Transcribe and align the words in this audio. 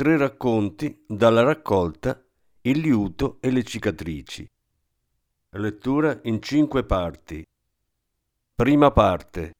Tre 0.00 0.16
racconti 0.16 1.04
dalla 1.06 1.42
raccolta 1.42 2.18
Il 2.62 2.78
liuto 2.78 3.36
e 3.42 3.50
le 3.50 3.62
cicatrici. 3.62 4.48
Lettura 5.56 6.18
in 6.22 6.40
cinque 6.40 6.86
parti. 6.86 7.44
Prima 8.54 8.90
parte. 8.92 9.52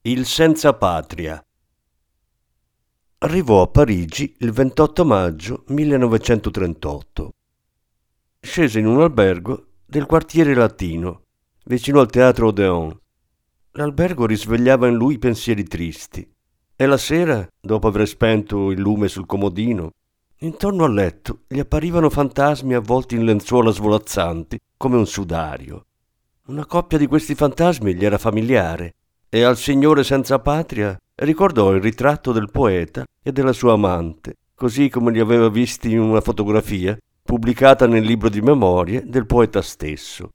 Il 0.00 0.24
senza 0.24 0.72
patria. 0.72 1.38
Arrivò 3.18 3.60
a 3.60 3.68
Parigi 3.68 4.34
il 4.38 4.52
28 4.52 5.04
maggio 5.04 5.64
1938. 5.66 7.30
Scese 8.40 8.78
in 8.78 8.86
un 8.86 9.02
albergo 9.02 9.80
del 9.84 10.06
quartiere 10.06 10.54
latino, 10.54 11.24
vicino 11.66 12.00
al 12.00 12.08
teatro 12.08 12.46
Odeon. 12.46 12.98
L'albergo 13.72 14.24
risvegliava 14.24 14.88
in 14.88 14.94
lui 14.94 15.18
pensieri 15.18 15.64
tristi. 15.64 16.32
E 16.78 16.84
la 16.84 16.98
sera, 16.98 17.48
dopo 17.58 17.88
aver 17.88 18.06
spento 18.06 18.70
il 18.70 18.78
lume 18.78 19.08
sul 19.08 19.24
comodino, 19.24 19.92
intorno 20.40 20.84
al 20.84 20.92
letto 20.92 21.40
gli 21.48 21.58
apparivano 21.58 22.10
fantasmi 22.10 22.74
avvolti 22.74 23.14
in 23.14 23.24
lenzuola 23.24 23.70
svolazzanti 23.70 24.58
come 24.76 24.96
un 24.96 25.06
sudario. 25.06 25.86
Una 26.48 26.66
coppia 26.66 26.98
di 26.98 27.06
questi 27.06 27.34
fantasmi 27.34 27.94
gli 27.94 28.04
era 28.04 28.18
familiare 28.18 28.94
e 29.30 29.42
al 29.42 29.56
signore 29.56 30.04
senza 30.04 30.38
patria 30.38 31.00
ricordò 31.14 31.72
il 31.72 31.80
ritratto 31.80 32.30
del 32.32 32.50
poeta 32.50 33.06
e 33.22 33.32
della 33.32 33.54
sua 33.54 33.72
amante, 33.72 34.36
così 34.54 34.90
come 34.90 35.12
li 35.12 35.20
aveva 35.20 35.48
visti 35.48 35.90
in 35.90 36.00
una 36.00 36.20
fotografia 36.20 36.94
pubblicata 37.22 37.86
nel 37.86 38.04
libro 38.04 38.28
di 38.28 38.42
memorie 38.42 39.02
del 39.06 39.24
poeta 39.24 39.62
stesso. 39.62 40.28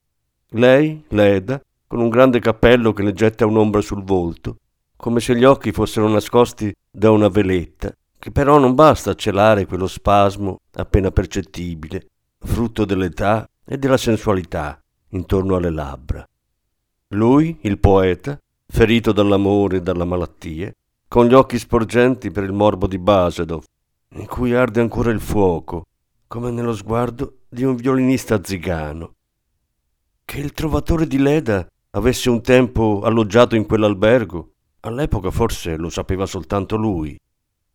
Lei, 0.54 1.04
Leda, 1.10 1.62
con 1.86 2.00
un 2.00 2.10
grande 2.10 2.40
cappello 2.40 2.94
che 2.94 3.04
le 3.04 3.14
getta 3.14 3.46
un'ombra 3.46 3.82
sul 3.82 4.04
volto, 4.04 4.56
come 5.02 5.20
se 5.20 5.36
gli 5.36 5.44
occhi 5.44 5.72
fossero 5.72 6.08
nascosti 6.08 6.72
da 6.92 7.10
una 7.10 7.28
veletta, 7.28 7.92
che 8.20 8.30
però 8.30 8.60
non 8.60 8.76
basta 8.76 9.16
celare 9.16 9.66
quello 9.66 9.88
spasmo 9.88 10.60
appena 10.74 11.10
percettibile, 11.10 12.06
frutto 12.38 12.86
dell'età 12.86 13.50
e 13.66 13.80
della 13.80 13.98
sensualità 13.98 14.80
intorno 15.10 15.56
alle 15.56 15.72
labbra. 15.72 16.24
Lui, 17.16 17.58
il 17.62 17.80
poeta, 17.80 18.38
ferito 18.68 19.12
dall'amore 19.12 19.78
e 19.78 19.82
dalla 19.82 20.06
malattia, 20.06 20.72
con 21.08 21.26
gli 21.26 21.34
occhi 21.34 21.58
sporgenti 21.58 22.30
per 22.30 22.44
il 22.44 22.54
morbo 22.54 22.86
di 22.86 23.00
Basedov, 23.00 23.64
in 24.10 24.28
cui 24.28 24.54
arde 24.54 24.82
ancora 24.82 25.10
il 25.10 25.20
fuoco, 25.20 25.88
come 26.28 26.52
nello 26.52 26.76
sguardo 26.76 27.40
di 27.50 27.64
un 27.64 27.76
violinista 27.76 28.40
zigano. 28.44 29.16
Che 30.24 30.38
il 30.38 30.52
trovatore 30.52 31.08
di 31.08 31.18
Leda 31.18 31.68
avesse 31.90 32.30
un 32.30 32.44
tempo 32.44 33.02
alloggiato 33.02 33.56
in 33.56 33.66
quell'albergo 33.66 34.51
All'epoca 34.82 35.30
forse 35.30 35.76
lo 35.76 35.90
sapeva 35.90 36.26
soltanto 36.26 36.76
lui. 36.76 37.16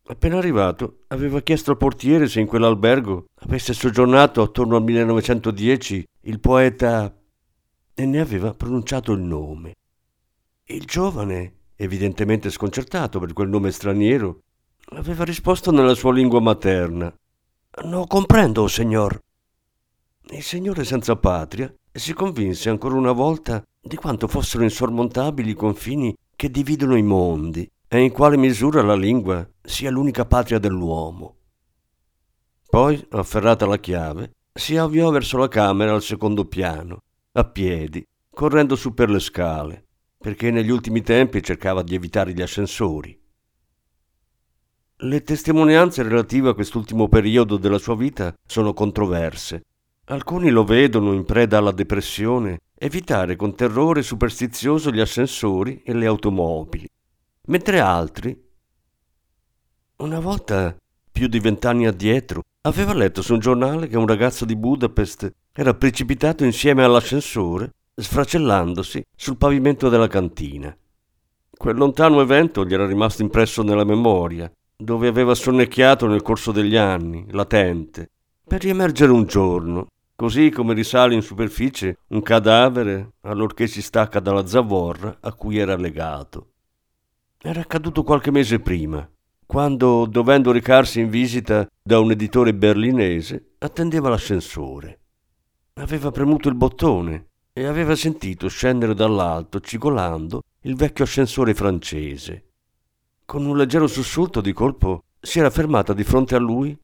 Appena 0.08 0.38
arrivato, 0.38 1.04
aveva 1.08 1.40
chiesto 1.40 1.70
al 1.70 1.76
portiere 1.76 2.28
se 2.28 2.40
in 2.40 2.46
quell'albergo 2.46 3.26
avesse 3.40 3.72
soggiornato 3.72 4.42
attorno 4.42 4.76
al 4.76 4.82
1910 4.82 6.04
il 6.22 6.40
poeta 6.40 7.14
e 7.94 8.06
ne 8.06 8.20
aveva 8.20 8.54
pronunciato 8.54 9.12
il 9.12 9.20
nome. 9.20 9.74
Il 10.64 10.84
giovane, 10.84 11.54
evidentemente 11.76 12.50
sconcertato 12.50 13.20
per 13.20 13.32
quel 13.32 13.48
nome 13.48 13.70
straniero, 13.70 14.40
aveva 14.90 15.24
risposto 15.24 15.70
nella 15.70 15.94
sua 15.94 16.12
lingua 16.12 16.40
materna. 16.40 17.12
Non 17.84 18.06
comprendo, 18.06 18.66
signor. 18.66 19.20
Il 20.30 20.42
signore 20.42 20.84
senza 20.84 21.14
patria 21.16 21.72
si 21.92 22.12
convinse 22.12 22.68
ancora 22.68 22.96
una 22.96 23.12
volta 23.12 23.62
di 23.80 23.94
quanto 23.94 24.26
fossero 24.26 24.64
insormontabili 24.64 25.50
i 25.50 25.54
confini 25.54 26.14
che 26.36 26.50
dividono 26.50 26.96
i 26.96 27.02
mondi 27.02 27.68
e 27.88 28.00
in 28.00 28.12
quale 28.12 28.36
misura 28.36 28.82
la 28.82 28.94
lingua 28.94 29.48
sia 29.62 29.90
l'unica 29.90 30.26
patria 30.26 30.58
dell'uomo. 30.58 31.36
Poi, 32.68 33.06
afferrata 33.10 33.64
la 33.64 33.78
chiave, 33.78 34.34
si 34.52 34.76
avviò 34.76 35.10
verso 35.10 35.38
la 35.38 35.48
camera 35.48 35.94
al 35.94 36.02
secondo 36.02 36.44
piano, 36.44 37.02
a 37.32 37.44
piedi, 37.44 38.04
correndo 38.30 38.76
su 38.76 38.92
per 38.92 39.08
le 39.08 39.20
scale, 39.20 39.86
perché 40.18 40.50
negli 40.50 40.70
ultimi 40.70 41.00
tempi 41.00 41.42
cercava 41.42 41.82
di 41.82 41.94
evitare 41.94 42.34
gli 42.34 42.42
ascensori. 42.42 43.18
Le 44.98 45.22
testimonianze 45.22 46.02
relative 46.02 46.50
a 46.50 46.54
quest'ultimo 46.54 47.08
periodo 47.08 47.56
della 47.56 47.78
sua 47.78 47.96
vita 47.96 48.34
sono 48.46 48.74
controverse. 48.74 49.62
Alcuni 50.06 50.50
lo 50.50 50.64
vedono 50.64 51.12
in 51.12 51.24
preda 51.24 51.58
alla 51.58 51.72
depressione 51.72 52.60
evitare 52.78 53.36
con 53.36 53.54
terrore 53.54 54.02
superstizioso 54.02 54.90
gli 54.90 55.00
ascensori 55.00 55.82
e 55.82 55.94
le 55.94 56.06
automobili, 56.06 56.86
mentre 57.46 57.80
altri, 57.80 58.44
una 59.96 60.20
volta 60.20 60.76
più 61.10 61.26
di 61.28 61.40
vent'anni 61.40 61.86
addietro, 61.86 62.42
aveva 62.62 62.92
letto 62.92 63.22
su 63.22 63.32
un 63.32 63.38
giornale 63.38 63.88
che 63.88 63.96
un 63.96 64.06
ragazzo 64.06 64.44
di 64.44 64.54
Budapest 64.54 65.32
era 65.52 65.72
precipitato 65.72 66.44
insieme 66.44 66.84
all'ascensore, 66.84 67.70
sfracellandosi 67.94 69.02
sul 69.16 69.38
pavimento 69.38 69.88
della 69.88 70.08
cantina. 70.08 70.76
Quel 71.50 71.76
lontano 71.76 72.20
evento 72.20 72.66
gli 72.66 72.74
era 72.74 72.86
rimasto 72.86 73.22
impresso 73.22 73.62
nella 73.62 73.84
memoria, 73.84 74.52
dove 74.76 75.08
aveva 75.08 75.34
sonnecchiato 75.34 76.06
nel 76.06 76.20
corso 76.20 76.52
degli 76.52 76.76
anni, 76.76 77.24
latente, 77.30 78.10
per 78.46 78.60
riemergere 78.60 79.12
un 79.12 79.24
giorno 79.24 79.86
così 80.16 80.50
come 80.50 80.72
risale 80.72 81.14
in 81.14 81.20
superficie 81.20 81.98
un 82.08 82.22
cadavere 82.22 83.12
allorché 83.20 83.66
si 83.66 83.82
stacca 83.82 84.18
dalla 84.18 84.46
zavorra 84.46 85.18
a 85.20 85.32
cui 85.34 85.58
era 85.58 85.76
legato. 85.76 86.52
Era 87.38 87.60
accaduto 87.60 88.02
qualche 88.02 88.30
mese 88.30 88.58
prima, 88.58 89.08
quando, 89.44 90.06
dovendo 90.06 90.50
recarsi 90.50 91.00
in 91.00 91.10
visita 91.10 91.68
da 91.80 92.00
un 92.00 92.10
editore 92.10 92.54
berlinese, 92.54 93.52
attendeva 93.58 94.08
l'ascensore. 94.08 95.00
Aveva 95.74 96.10
premuto 96.10 96.48
il 96.48 96.56
bottone 96.56 97.26
e 97.52 97.66
aveva 97.66 97.94
sentito 97.94 98.48
scendere 98.48 98.94
dall'alto, 98.94 99.60
cigolando, 99.60 100.42
il 100.62 100.74
vecchio 100.74 101.04
ascensore 101.04 101.54
francese. 101.54 102.44
Con 103.24 103.44
un 103.44 103.56
leggero 103.56 103.86
sussulto 103.86 104.40
di 104.40 104.52
colpo 104.52 105.04
si 105.20 105.38
era 105.38 105.50
fermata 105.50 105.92
di 105.92 106.04
fronte 106.04 106.34
a 106.34 106.38
lui, 106.38 106.76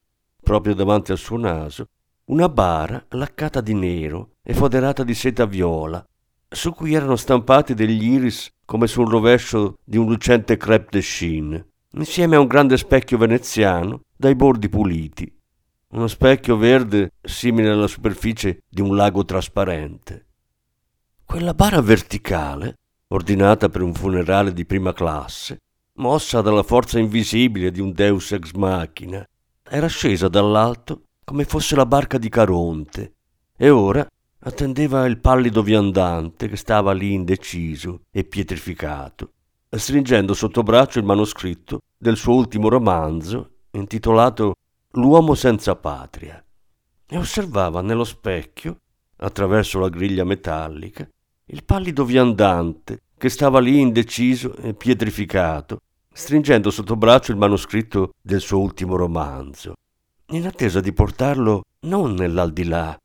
proprio 0.43 0.75
davanti 0.75 1.13
al 1.13 1.19
suo 1.19 1.39
naso, 1.39 1.89
una 2.27 2.49
bara 2.49 3.05
laccata 3.11 3.61
di 3.61 3.75
nero 3.75 4.35
e 4.43 4.55
foderata 4.55 5.03
di 5.03 5.15
seta 5.15 5.45
viola, 5.45 6.05
su 6.49 6.73
cui 6.73 6.95
erano 6.95 7.17
stampati 7.17 7.75
degli 7.75 8.13
iris 8.13 8.49
come 8.65 8.87
sul 8.87 9.09
rovescio 9.09 9.79
di 9.83 9.97
un 9.97 10.07
lucente 10.07 10.57
crepe 10.57 10.89
de 10.91 11.01
chine, 11.01 11.67
insieme 11.95 12.37
a 12.37 12.41
un 12.41 12.47
grande 12.47 12.77
specchio 12.77 13.19
veneziano 13.19 14.03
dai 14.17 14.37
bordi 14.37 14.69
puliti, 14.69 15.31
uno 15.89 16.07
specchio 16.07 16.57
verde 16.57 17.13
simile 17.21 17.71
alla 17.71 17.89
superficie 17.89 18.63
di 18.69 18.81
un 18.81 18.95
lago 18.95 19.25
trasparente. 19.25 20.27
Quella 21.25 21.55
bara 21.55 21.81
verticale, 21.81 22.77
ordinata 23.09 23.69
per 23.69 23.83
un 23.83 23.95
funerale 23.95 24.53
di 24.53 24.65
prima 24.65 24.93
classe, 24.93 25.59
mossa 25.95 26.41
dalla 26.41 26.63
forza 26.63 26.99
invisibile 26.99 27.71
di 27.71 27.81
un 27.81 27.93
deus 27.93 28.33
ex 28.33 28.53
machina, 28.53 29.27
era 29.69 29.87
scesa 29.87 30.29
dall'alto 30.29 31.09
come 31.25 31.45
fosse 31.45 31.77
la 31.77 31.87
barca 31.87 32.19
di 32.19 32.29
Caronte, 32.29 33.15
e 33.57 33.71
ora 33.71 34.07
attendeva 34.45 35.07
il 35.07 35.19
pallido 35.19 35.63
viandante 35.63 36.49
che 36.49 36.57
stava 36.57 36.93
lì 36.93 37.13
indeciso 37.13 38.03
e 38.11 38.25
pietrificato, 38.25 39.33
stringendo 39.71 40.35
sotto 40.35 40.63
braccio 40.63 40.99
il 40.99 41.05
manoscritto 41.05 41.81
del 41.97 42.17
suo 42.17 42.35
ultimo 42.35 42.69
romanzo 42.69 43.51
intitolato 43.73 44.57
L'uomo 44.97 45.35
senza 45.35 45.75
patria, 45.75 46.45
e 47.07 47.17
osservava 47.17 47.81
nello 47.81 48.05
specchio, 48.05 48.77
attraverso 49.17 49.79
la 49.79 49.89
griglia 49.89 50.25
metallica, 50.25 51.09
il 51.47 51.65
pallido 51.65 52.05
viandante 52.05 53.05
che 53.17 53.31
stava 53.31 53.61
lì 53.61 53.81
indeciso 53.81 54.55
e 54.57 54.75
pietrificato, 54.75 55.79
stringendo 56.13 56.71
sotto 56.71 56.97
braccio 56.97 57.31
il 57.31 57.39
manoscritto 57.39 58.11
del 58.21 58.41
suo 58.41 58.61
ultimo 58.61 58.97
romanzo 58.97 59.75
in 60.33 60.47
attesa 60.47 60.81
di 60.81 60.93
portarlo 60.93 61.65
non 61.81 62.15
nell'aldilà, 62.15 62.97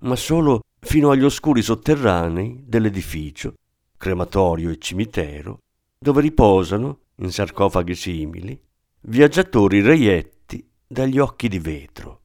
ma 0.00 0.16
solo 0.16 0.62
fino 0.80 1.10
agli 1.10 1.24
oscuri 1.24 1.62
sotterranei 1.62 2.62
dell'edificio, 2.66 3.54
crematorio 3.96 4.70
e 4.70 4.78
cimitero, 4.78 5.60
dove 5.98 6.20
riposano, 6.20 6.98
in 7.16 7.30
sarcofagi 7.30 7.94
simili, 7.94 8.60
viaggiatori 9.02 9.80
reietti 9.80 10.68
dagli 10.86 11.18
occhi 11.18 11.48
di 11.48 11.58
vetro. 11.58 12.20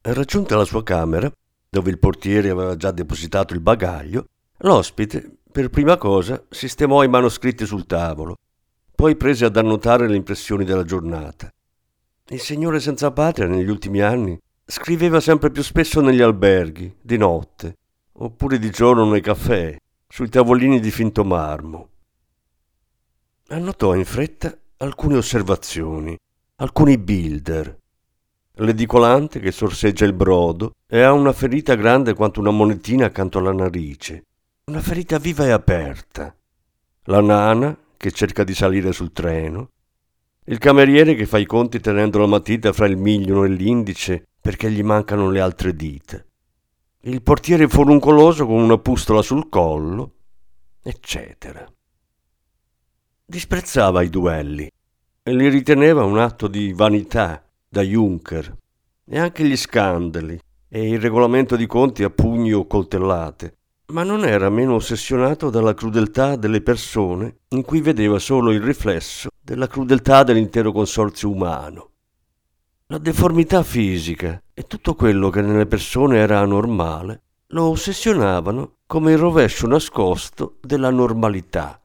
Raggiunta 0.00 0.56
la 0.56 0.64
sua 0.64 0.82
camera, 0.82 1.30
dove 1.68 1.90
il 1.90 1.98
portiere 1.98 2.48
aveva 2.48 2.76
già 2.76 2.90
depositato 2.92 3.52
il 3.52 3.60
bagaglio, 3.60 4.26
l'ospite, 4.58 5.38
per 5.52 5.68
prima 5.68 5.98
cosa, 5.98 6.42
sistemò 6.48 7.02
i 7.02 7.08
manoscritti 7.08 7.66
sul 7.66 7.84
tavolo, 7.84 8.36
poi 8.94 9.16
prese 9.16 9.44
ad 9.44 9.56
annotare 9.56 10.08
le 10.08 10.16
impressioni 10.16 10.64
della 10.64 10.84
giornata. 10.84 11.50
Il 12.32 12.38
signore 12.38 12.78
senza 12.78 13.10
patria 13.10 13.48
negli 13.48 13.68
ultimi 13.68 14.00
anni 14.00 14.38
scriveva 14.64 15.18
sempre 15.18 15.50
più 15.50 15.64
spesso 15.64 16.00
negli 16.00 16.22
alberghi, 16.22 16.94
di 17.00 17.16
notte, 17.16 17.76
oppure 18.12 18.60
di 18.60 18.70
giorno 18.70 19.04
nei 19.04 19.20
caffè, 19.20 19.76
sui 20.06 20.28
tavolini 20.28 20.78
di 20.78 20.92
finto 20.92 21.24
marmo. 21.24 21.88
Annotò 23.48 23.96
in 23.96 24.04
fretta 24.04 24.56
alcune 24.76 25.16
osservazioni, 25.16 26.16
alcuni 26.56 26.98
builder, 26.98 27.76
l'edicolante 28.58 29.40
che 29.40 29.50
sorseggia 29.50 30.04
il 30.04 30.12
brodo 30.12 30.74
e 30.86 31.02
ha 31.02 31.12
una 31.12 31.32
ferita 31.32 31.74
grande 31.74 32.14
quanto 32.14 32.38
una 32.38 32.52
monetina 32.52 33.06
accanto 33.06 33.38
alla 33.38 33.52
narice. 33.52 34.22
Una 34.66 34.80
ferita 34.80 35.18
viva 35.18 35.46
e 35.46 35.50
aperta. 35.50 36.32
La 37.06 37.20
nana 37.20 37.76
che 37.96 38.12
cerca 38.12 38.44
di 38.44 38.54
salire 38.54 38.92
sul 38.92 39.10
treno. 39.10 39.70
Il 40.50 40.58
cameriere 40.58 41.14
che 41.14 41.26
fa 41.26 41.38
i 41.38 41.46
conti 41.46 41.78
tenendo 41.78 42.18
la 42.18 42.26
matita 42.26 42.72
fra 42.72 42.86
il 42.86 42.96
miglio 42.96 43.44
e 43.44 43.48
l'indice 43.48 44.30
perché 44.40 44.68
gli 44.68 44.82
mancano 44.82 45.30
le 45.30 45.40
altre 45.40 45.76
dita. 45.76 46.20
Il 47.02 47.22
portiere 47.22 47.68
foruncoloso 47.68 48.46
con 48.46 48.60
una 48.60 48.76
pustola 48.76 49.22
sul 49.22 49.48
collo, 49.48 50.14
eccetera. 50.82 51.64
Disprezzava 53.24 54.02
i 54.02 54.10
duelli 54.10 54.68
e 55.22 55.32
li 55.32 55.48
riteneva 55.48 56.02
un 56.02 56.18
atto 56.18 56.48
di 56.48 56.72
vanità 56.72 57.48
da 57.68 57.82
Juncker, 57.82 58.56
e 59.08 59.18
anche 59.20 59.44
gli 59.44 59.56
scandali 59.56 60.36
e 60.68 60.88
il 60.88 60.98
regolamento 60.98 61.54
di 61.54 61.66
conti 61.66 62.02
a 62.02 62.10
pugni 62.10 62.52
o 62.52 62.66
coltellate, 62.66 63.58
ma 63.90 64.02
non 64.02 64.24
era 64.24 64.48
meno 64.48 64.74
ossessionato 64.74 65.50
dalla 65.50 65.74
crudeltà 65.74 66.36
delle 66.36 66.60
persone 66.60 67.40
in 67.48 67.62
cui 67.62 67.80
vedeva 67.80 68.18
solo 68.18 68.52
il 68.52 68.60
riflesso 68.60 69.28
della 69.40 69.66
crudeltà 69.66 70.22
dell'intero 70.22 70.72
consorzio 70.72 71.30
umano. 71.30 71.90
La 72.86 72.98
deformità 72.98 73.62
fisica 73.62 74.40
e 74.54 74.62
tutto 74.66 74.94
quello 74.94 75.30
che 75.30 75.42
nelle 75.42 75.66
persone 75.66 76.18
era 76.18 76.40
anormale 76.40 77.22
lo 77.48 77.64
ossessionavano 77.64 78.76
come 78.86 79.12
il 79.12 79.18
rovescio 79.18 79.66
nascosto 79.66 80.58
della 80.60 80.90
normalità. 80.90 81.80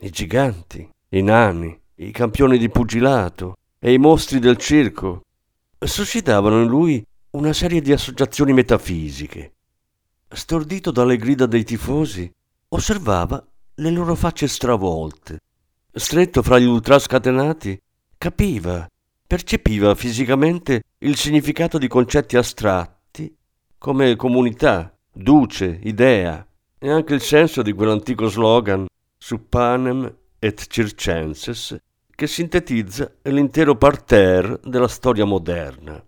I 0.00 0.10
giganti, 0.10 0.88
i 1.10 1.22
nani, 1.22 1.78
i 1.96 2.10
campioni 2.10 2.58
di 2.58 2.68
pugilato, 2.68 3.56
e 3.78 3.92
i 3.92 3.98
mostri 3.98 4.38
del 4.38 4.56
circo 4.58 5.22
suscitavano 5.78 6.62
in 6.62 6.68
lui 6.68 7.04
una 7.30 7.52
serie 7.52 7.80
di 7.80 7.92
associazioni 7.92 8.52
metafisiche. 8.52 9.54
Stordito 10.34 10.90
dalle 10.90 11.18
grida 11.18 11.44
dei 11.44 11.62
tifosi, 11.62 12.30
osservava 12.68 13.44
le 13.74 13.90
loro 13.90 14.14
facce 14.14 14.48
stravolte. 14.48 15.40
Stretto 15.92 16.42
fra 16.42 16.58
gli 16.58 16.64
ultrascatenati, 16.64 17.78
capiva, 18.16 18.86
percepiva 19.26 19.94
fisicamente 19.94 20.84
il 20.98 21.16
significato 21.16 21.76
di 21.76 21.86
concetti 21.86 22.38
astratti 22.38 23.34
come 23.76 24.16
comunità, 24.16 24.96
duce, 25.12 25.80
idea 25.82 26.46
e 26.78 26.90
anche 26.90 27.14
il 27.14 27.20
senso 27.20 27.60
di 27.60 27.72
quell'antico 27.72 28.28
slogan 28.28 28.86
su 29.18 29.48
panem 29.48 30.16
et 30.38 30.66
circenses 30.66 31.76
che 32.14 32.26
sintetizza 32.26 33.10
l'intero 33.24 33.76
parterre 33.76 34.60
della 34.64 34.88
storia 34.88 35.24
moderna. 35.24 36.02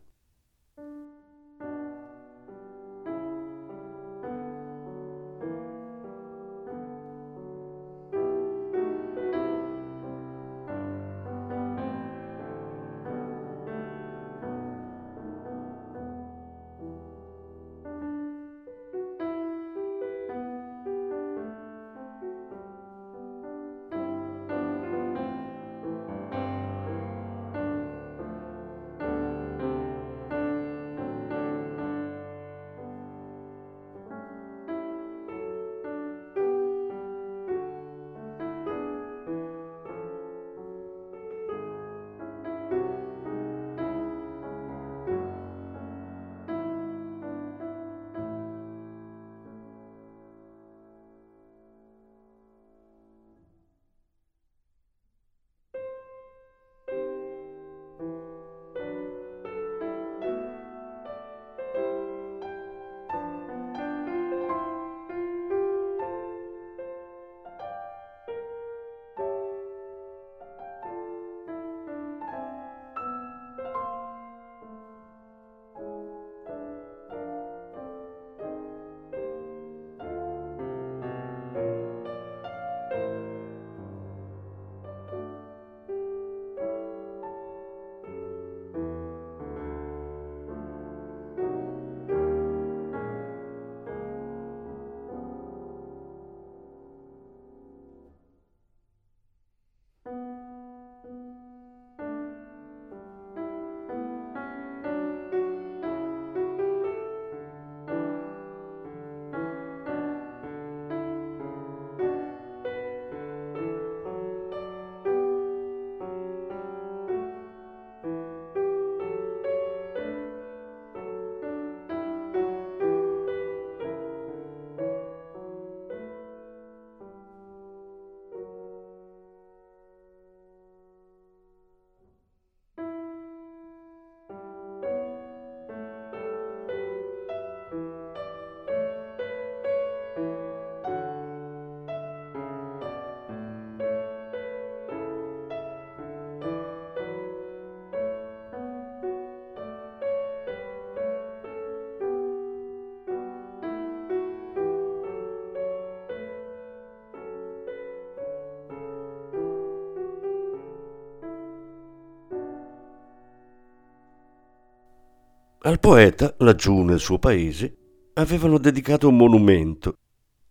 Al 165.66 165.80
poeta, 165.80 166.34
laggiù 166.40 166.82
nel 166.82 167.00
suo 167.00 167.18
paese, 167.18 167.74
avevano 168.14 168.58
dedicato 168.58 169.08
un 169.08 169.16
monumento. 169.16 169.96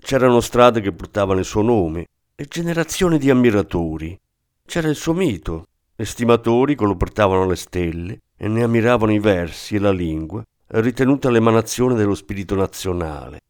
C'erano 0.02 0.40
strade 0.40 0.82
che 0.82 0.92
portavano 0.92 1.38
il 1.38 1.46
suo 1.46 1.62
nome 1.62 2.08
e 2.34 2.46
generazioni 2.46 3.20
di 3.20 3.30
ammiratori. 3.30 4.20
C'era 4.66 4.88
il 4.88 4.96
suo 4.96 5.14
mito, 5.14 5.68
Estimatori 5.96 6.76
che 6.76 6.86
lo 6.86 6.96
portavano 6.96 7.44
alle 7.44 7.58
stelle 7.58 8.22
e 8.36 8.48
ne 8.48 8.64
ammiravano 8.64 9.14
i 9.14 9.20
versi 9.20 9.76
e 9.76 9.80
la 9.80 9.92
lingua, 9.92 10.44
ritenuta 10.70 11.30
l'emanazione 11.30 11.94
dello 11.94 12.16
spirito 12.16 12.56
nazionale. 12.56 13.42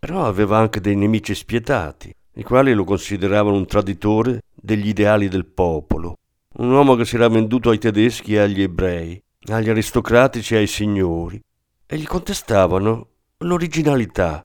Però 0.00 0.24
aveva 0.24 0.58
anche 0.58 0.80
dei 0.80 0.96
nemici 0.96 1.36
spietati, 1.36 2.12
i 2.32 2.42
quali 2.42 2.72
lo 2.72 2.82
consideravano 2.82 3.54
un 3.54 3.66
traditore 3.66 4.42
degli 4.56 4.88
ideali 4.88 5.28
del 5.28 5.46
popolo, 5.46 6.16
un 6.54 6.72
uomo 6.72 6.96
che 6.96 7.04
si 7.04 7.14
era 7.14 7.28
venduto 7.28 7.70
ai 7.70 7.78
tedeschi 7.78 8.34
e 8.34 8.38
agli 8.40 8.60
ebrei, 8.60 9.22
agli 9.46 9.68
aristocratici 9.68 10.54
e 10.54 10.58
ai 10.58 10.66
signori, 10.66 11.40
e 11.86 11.96
gli 11.96 12.06
contestavano 12.06 13.08
l'originalità, 13.38 14.44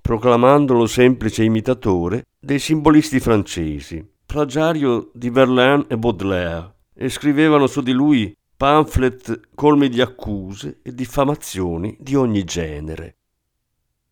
proclamandolo 0.00 0.86
semplice 0.86 1.42
imitatore 1.42 2.26
dei 2.38 2.58
simbolisti 2.58 3.18
francesi, 3.18 4.06
plagiario 4.24 5.10
di 5.12 5.30
Verlaine 5.30 5.86
e 5.88 5.98
Baudelaire, 5.98 6.74
e 6.94 7.08
scrivevano 7.08 7.66
su 7.66 7.80
di 7.82 7.92
lui 7.92 8.34
pamphlet 8.56 9.48
colmi 9.54 9.88
di 9.88 10.00
accuse 10.00 10.78
e 10.82 10.94
diffamazioni 10.94 11.96
di 12.00 12.14
ogni 12.14 12.44
genere. 12.44 13.16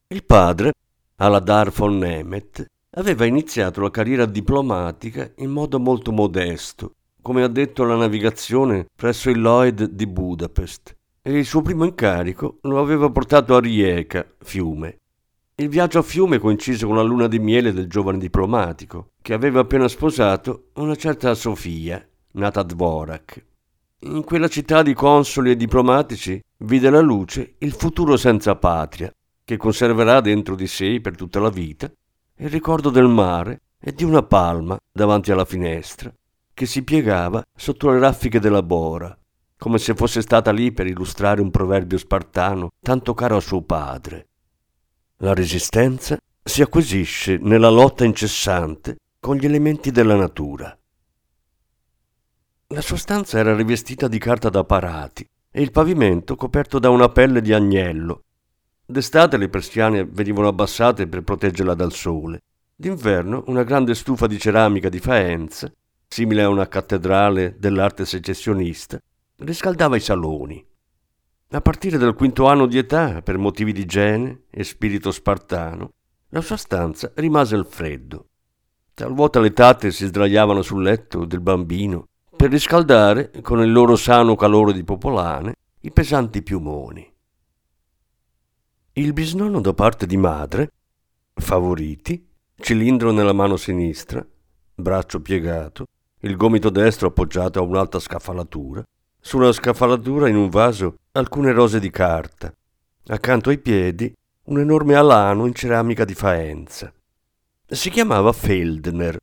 Il 0.09 0.25
padre, 0.25 0.73
Aladar 1.17 1.71
von 1.71 1.97
Nemeth, 1.97 2.67
aveva 2.91 3.25
iniziato 3.25 3.81
la 3.81 3.91
carriera 3.91 4.27
diplomatica 4.27 5.33
in 5.37 5.51
modo 5.51 5.81
molto 5.81 6.13
modesto, 6.13 6.95
come 7.25 7.43
ha 7.43 7.49
detto 7.49 7.85
alla 7.85 7.97
navigazione 7.97 8.85
presso 8.95 9.31
il 9.31 9.41
Lloyd 9.41 9.85
di 9.85 10.07
Budapest, 10.07 10.95
e 11.23 11.39
il 11.39 11.47
suo 11.47 11.63
primo 11.63 11.87
incarico 11.87 12.59
lo 12.65 12.79
aveva 12.79 13.11
portato 13.11 13.57
a 13.57 13.61
Rijeka, 13.61 14.27
fiume, 14.41 14.99
il 15.55 15.71
viaggio 15.71 16.01
a 16.01 16.03
fiume 16.03 16.39
coincise 16.39 16.85
con 16.85 16.97
la 16.97 17.03
luna 17.03 17.27
di 17.27 17.39
miele 17.39 17.73
del 17.73 17.89
giovane 17.89 18.19
diplomatico, 18.19 19.13
che 19.23 19.33
aveva 19.33 19.61
appena 19.61 19.89
sposato 19.89 20.67
una 20.75 20.97
certa 20.97 21.35
Sofia, 21.35 22.07
nata 22.33 22.61
a 22.61 22.65
Dvorak. 22.65 23.43
In 24.01 24.23
quella 24.23 24.49
città 24.49 24.83
di 24.83 24.93
consoli 24.93 25.53
e 25.53 25.57
diplomatici 25.57 26.39
vide 26.59 26.91
la 26.91 27.01
luce 27.01 27.55
il 27.61 27.73
futuro 27.73 28.19
senza 28.19 28.55
patria, 28.57 29.11
che 29.43 29.57
conserverà 29.57 30.21
dentro 30.21 30.55
di 30.55 30.67
sé 30.67 31.01
per 31.01 31.17
tutta 31.17 31.41
la 31.41 31.49
vita 31.49 31.91
il 32.37 32.51
ricordo 32.51 32.91
del 32.91 33.09
mare 33.09 33.63
e 33.81 33.95
di 33.95 34.05
una 34.05 34.23
palma 34.23 34.77
davanti 34.93 35.33
alla 35.33 35.47
finestra, 35.47 36.13
che 36.55 36.67
si 36.67 36.83
piegava 36.83 37.43
sotto 37.55 37.91
le 37.91 37.99
raffiche 37.99 38.39
della 38.39 38.63
bora, 38.63 39.17
come 39.59 39.79
se 39.79 39.95
fosse 39.95 40.23
stata 40.23 40.53
lì 40.53 40.73
per 40.73 40.87
illustrare 40.87 41.41
un 41.41 41.51
proverbio 41.51 41.99
spartano 41.99 42.71
tanto 42.81 43.13
caro 43.13 43.37
a 43.37 43.41
suo 43.41 43.63
padre. 43.63 44.29
La 45.19 45.35
resistenza 45.35 46.17
si 46.43 46.63
acquisisce 46.63 47.39
nella 47.39 47.71
lotta 47.71 48.05
incessante 48.05 48.97
con 49.19 49.37
gli 49.37 49.47
elementi 49.47 49.91
della 49.91 50.17
natura. 50.17 50.77
La 52.69 52.81
sua 52.81 52.97
stanza 52.97 53.39
era 53.39 53.55
rivestita 53.55 54.09
di 54.09 54.19
carta 54.19 54.49
da 54.49 54.65
parati 54.65 55.27
e 55.51 55.63
il 55.63 55.71
pavimento 55.71 56.37
coperto 56.37 56.79
da 56.79 56.91
una 56.91 57.09
pelle 57.09 57.41
di 57.41 57.53
agnello. 57.53 58.25
D'estate 58.85 59.37
le 59.39 59.49
persiane 59.49 60.05
venivano 60.05 60.49
abbassate 60.49 61.07
per 61.07 61.23
proteggerla 61.23 61.75
dal 61.75 61.93
sole. 61.93 62.41
D'inverno 62.77 63.45
una 63.47 63.63
grande 63.63 63.95
stufa 63.95 64.27
di 64.27 64.39
ceramica 64.39 64.89
di 64.89 64.99
Faenza, 64.99 65.73
simile 66.15 66.43
a 66.43 66.49
una 66.49 66.69
cattedrale 66.69 67.57
dell'arte 67.59 68.05
secessionista, 68.05 69.01
riscaldava 69.39 69.97
i 69.97 70.01
saloni. 70.01 70.65
A 71.49 71.61
partire 71.61 71.99
dal 71.99 72.15
quinto 72.15 72.47
anno 72.47 72.67
di 72.67 72.79
età, 72.79 73.21
per 73.21 73.37
motivi 73.37 73.73
di 73.73 73.81
igiene 73.81 74.43
e 74.49 74.63
spirito 74.63 75.11
spartano, 75.11 75.91
la 76.29 76.41
sua 76.41 76.57
stanza 76.57 77.11
rimase 77.17 77.57
al 77.57 77.67
freddo. 77.67 78.29
Talvolta 78.95 79.41
le 79.41 79.53
tate 79.53 79.91
si 79.91 80.07
sdraiavano 80.07 80.63
sul 80.63 80.83
letto 80.83 81.25
del 81.25 81.41
bambino 81.41 82.07
per 82.37 82.49
riscaldare, 82.49 83.33
con 83.43 83.61
il 83.61 83.73
loro 83.73 83.97
sano 83.97 84.37
calore 84.37 84.73
di 84.73 84.85
popolane, 84.85 85.57
i 85.81 85.91
pesanti 85.91 86.45
piumoni. 86.45 87.13
Il 88.93 89.13
bisnonno 89.13 89.61
da 89.61 89.75
parte 89.75 90.07
di 90.07 90.17
madre, 90.17 90.71
favoriti, 91.35 92.25
cilindro 92.55 93.11
nella 93.11 93.33
mano 93.33 93.57
sinistra, 93.57 94.25
braccio 94.77 95.21
piegato, 95.21 95.87
il 96.25 96.37
gomito 96.37 96.71
destro 96.71 97.09
appoggiato 97.09 97.59
a 97.59 97.63
un'alta 97.63 97.99
scaffalatura, 97.99 98.83
sulla 99.21 99.53
scaffalatura 99.53 100.27
in 100.27 100.37
un 100.37 100.49
vaso 100.49 100.97
alcune 101.13 101.53
rose 101.53 101.79
di 101.79 101.91
carta. 101.91 102.53
Accanto 103.09 103.51
ai 103.51 103.59
piedi 103.59 104.11
un 104.45 104.59
enorme 104.59 104.95
alano 104.95 105.45
in 105.45 105.55
ceramica 105.55 106.07
di 106.07 106.15
Faenza. 106.15 106.91
Si 107.67 107.91
chiamava 107.91 108.33
Feldner. 108.33 109.19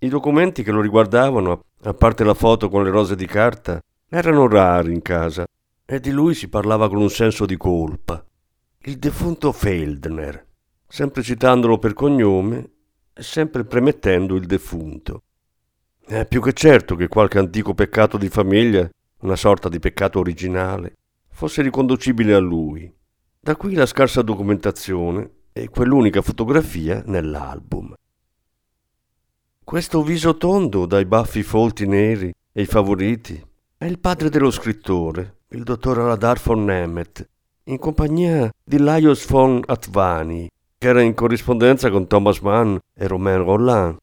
I 0.00 0.08
documenti 0.08 0.62
che 0.62 0.70
lo 0.70 0.82
riguardavano, 0.82 1.64
a 1.84 1.94
parte 1.94 2.24
la 2.24 2.34
foto 2.34 2.68
con 2.68 2.84
le 2.84 2.90
rose 2.90 3.16
di 3.16 3.26
carta, 3.26 3.80
erano 4.10 4.46
rari 4.48 4.92
in 4.92 5.00
casa 5.00 5.46
e 5.86 5.98
di 5.98 6.10
lui 6.10 6.34
si 6.34 6.48
parlava 6.48 6.90
con 6.90 6.98
un 6.98 7.10
senso 7.10 7.46
di 7.46 7.56
colpa. 7.56 8.22
Il 8.80 8.98
defunto 8.98 9.50
Feldner, 9.50 10.46
sempre 10.86 11.22
citandolo 11.22 11.78
per 11.78 11.94
cognome 11.94 12.70
e 13.14 13.22
sempre 13.22 13.64
premettendo 13.64 14.34
il 14.36 14.44
defunto. 14.44 15.22
È 16.12 16.26
più 16.26 16.42
che 16.42 16.52
certo 16.52 16.94
che 16.94 17.08
qualche 17.08 17.38
antico 17.38 17.72
peccato 17.72 18.18
di 18.18 18.28
famiglia 18.28 18.86
una 19.20 19.34
sorta 19.34 19.70
di 19.70 19.78
peccato 19.78 20.18
originale, 20.18 20.96
fosse 21.30 21.62
riconducibile 21.62 22.34
a 22.34 22.38
lui. 22.38 22.94
Da 23.40 23.56
qui 23.56 23.72
la 23.72 23.86
scarsa 23.86 24.20
documentazione 24.20 25.30
e 25.54 25.70
quell'unica 25.70 26.20
fotografia 26.20 27.02
nell'album. 27.06 27.94
Questo 29.64 30.02
viso 30.02 30.36
tondo 30.36 30.84
dai 30.84 31.06
baffi 31.06 31.42
folti 31.42 31.86
neri 31.86 32.30
e 32.52 32.60
i 32.60 32.66
favoriti 32.66 33.42
è 33.78 33.86
il 33.86 33.98
padre 33.98 34.28
dello 34.28 34.50
scrittore, 34.50 35.38
il 35.52 35.62
dottor 35.62 35.98
Aladar 35.98 36.38
von 36.42 36.62
Nemeth, 36.62 37.26
in 37.64 37.78
compagnia 37.78 38.52
di 38.62 38.76
Laios 38.76 39.26
von 39.26 39.62
Atvani, 39.64 40.46
che 40.76 40.88
era 40.88 41.00
in 41.00 41.14
corrispondenza 41.14 41.88
con 41.88 42.06
Thomas 42.06 42.40
Mann 42.40 42.76
e 42.92 43.06
Romain 43.06 43.42
Roland. 43.42 43.96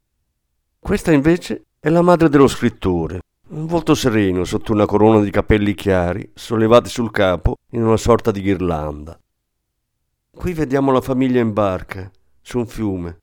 Questa 0.80 1.12
invece 1.12 1.66
è 1.82 1.88
la 1.88 2.02
madre 2.02 2.28
dello 2.28 2.50
scrittore, 2.50 3.22
un 3.52 3.66
volto 3.66 3.96
sereno 3.96 4.44
sotto 4.44 4.74
una 4.74 4.86
corona 4.86 5.22
di 5.22 5.32
capelli 5.32 5.74
chiari 5.74 6.30
sollevati 6.34 6.90
sul 6.90 7.10
capo 7.10 7.56
in 7.72 7.84
una 7.84 7.96
sorta 7.96 8.32
di 8.32 8.42
ghirlanda. 8.42 9.18
Qui 10.30 10.52
vediamo 10.52 10.92
la 10.92 11.00
famiglia 11.00 11.40
in 11.40 11.54
barca, 11.54 12.12
su 12.42 12.58
un 12.58 12.68
fiume. 12.68 13.20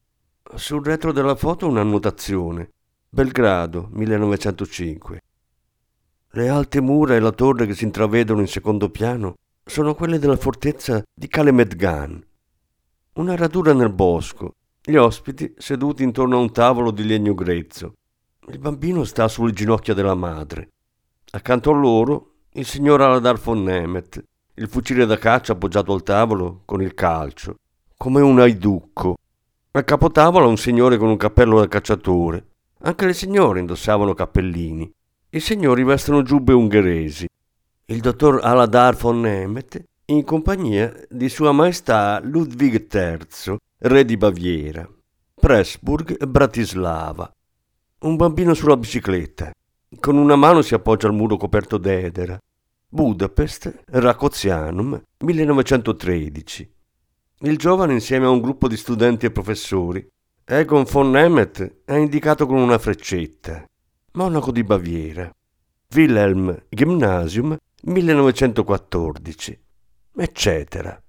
Sul 0.55 0.83
retro 0.83 1.13
della 1.13 1.35
foto 1.35 1.69
un'annotazione. 1.69 2.71
Belgrado, 3.11 3.91
1905. 3.93 5.21
Le 6.31 6.49
alte 6.49 6.81
mura 6.81 7.15
e 7.15 7.21
la 7.21 7.33
torre 7.33 7.67
che 7.67 7.75
si 7.75 7.85
intravedono 7.85 8.41
in 8.41 8.49
secondo 8.49 8.89
piano 8.89 9.35
sono 9.67 9.95
quelle 9.95 10.19
della 10.19 10.37
fortezza 10.39 11.03
di 11.13 11.29
Kalemedgan. 11.29 12.25
Una 13.17 13.37
radura 13.37 13.75
nel 13.75 13.93
bosco, 13.93 14.55
gli 14.83 14.97
ospiti 14.97 15.55
seduti 15.59 16.03
intorno 16.03 16.37
a 16.37 16.41
un 16.41 16.53
tavolo 16.53 16.91
di 16.91 17.05
legno 17.05 17.35
grezzo. 17.35 17.93
Il 18.49 18.61
bambino 18.61 19.03
sta 19.03 19.27
sulle 19.27 19.53
ginocchia 19.53 19.93
della 19.93 20.15
madre. 20.15 20.71
Accanto 21.33 21.71
a 21.71 21.75
loro 21.75 22.35
il 22.53 22.65
signor 22.65 23.01
Aladar 23.01 23.39
von 23.41 23.65
Nemeth, 23.65 24.23
il 24.55 24.69
fucile 24.69 25.05
da 25.05 25.19
caccia 25.19 25.53
appoggiato 25.53 25.93
al 25.93 26.05
tavolo 26.05 26.63
con 26.65 26.81
il 26.81 26.95
calcio, 26.95 27.57
come 27.97 28.21
un 28.21 28.39
aiducco. 28.39 29.17
A 29.73 29.83
capotavola 29.83 30.47
un 30.47 30.57
signore 30.57 30.97
con 30.97 31.09
un 31.09 31.17
cappello 31.17 31.59
da 31.59 31.67
cacciatore. 31.67 32.47
Anche 32.83 33.07
le 33.07 33.15
signore 33.15 33.59
indossavano 33.59 34.15
cappellini. 34.15 34.91
I 35.31 35.41
signori 35.41 35.83
vestono 35.83 36.23
giubbe 36.23 36.53
ungheresi. 36.53 37.29
Il 37.87 38.01
dottor 38.01 38.41
Aladar 38.45 38.95
von 38.95 39.21
Nemeth 39.21 39.83
in 40.07 40.23
compagnia 40.23 40.95
di 41.09 41.29
Sua 41.29 41.51
Maestà 41.51 42.21
Ludwig 42.23 42.87
III, 42.95 43.57
re 43.79 44.05
di 44.05 44.17
Baviera, 44.17 44.89
Pressburg 45.35 46.17
e 46.21 46.27
Bratislava, 46.29 47.29
un 48.01 48.17
bambino 48.17 48.53
sulla 48.53 48.77
bicicletta. 48.77 49.53
Con 49.99 50.17
una 50.17 50.37
mano 50.37 50.61
si 50.61 50.75
appoggia 50.75 51.07
al 51.07 51.15
muro 51.15 51.37
coperto 51.37 51.79
d'edera. 51.79 52.39
Budapest, 52.89 53.85
Racozianum, 53.87 55.01
1913. 55.19 56.75
Il 57.41 57.57
giovane 57.57 57.95
insieme 57.95 58.27
a 58.27 58.31
un 58.31 58.41
gruppo 58.41 58.69
di 58.69 58.77
studenti 58.77 59.27
e 59.27 59.31
professori. 59.31 60.07
Egon 60.45 60.85
von 60.91 61.11
Nemeth 61.11 61.83
è 61.85 61.95
indicato 61.95 62.47
con 62.47 62.59
una 62.59 62.79
freccetta. 62.79 63.65
Monaco 64.13 64.53
di 64.53 64.63
Baviera. 64.63 65.31
Wilhelm 65.95 66.65
Gymnasium, 66.69 67.57
1914. 67.83 69.61
Eccetera. 70.17 71.01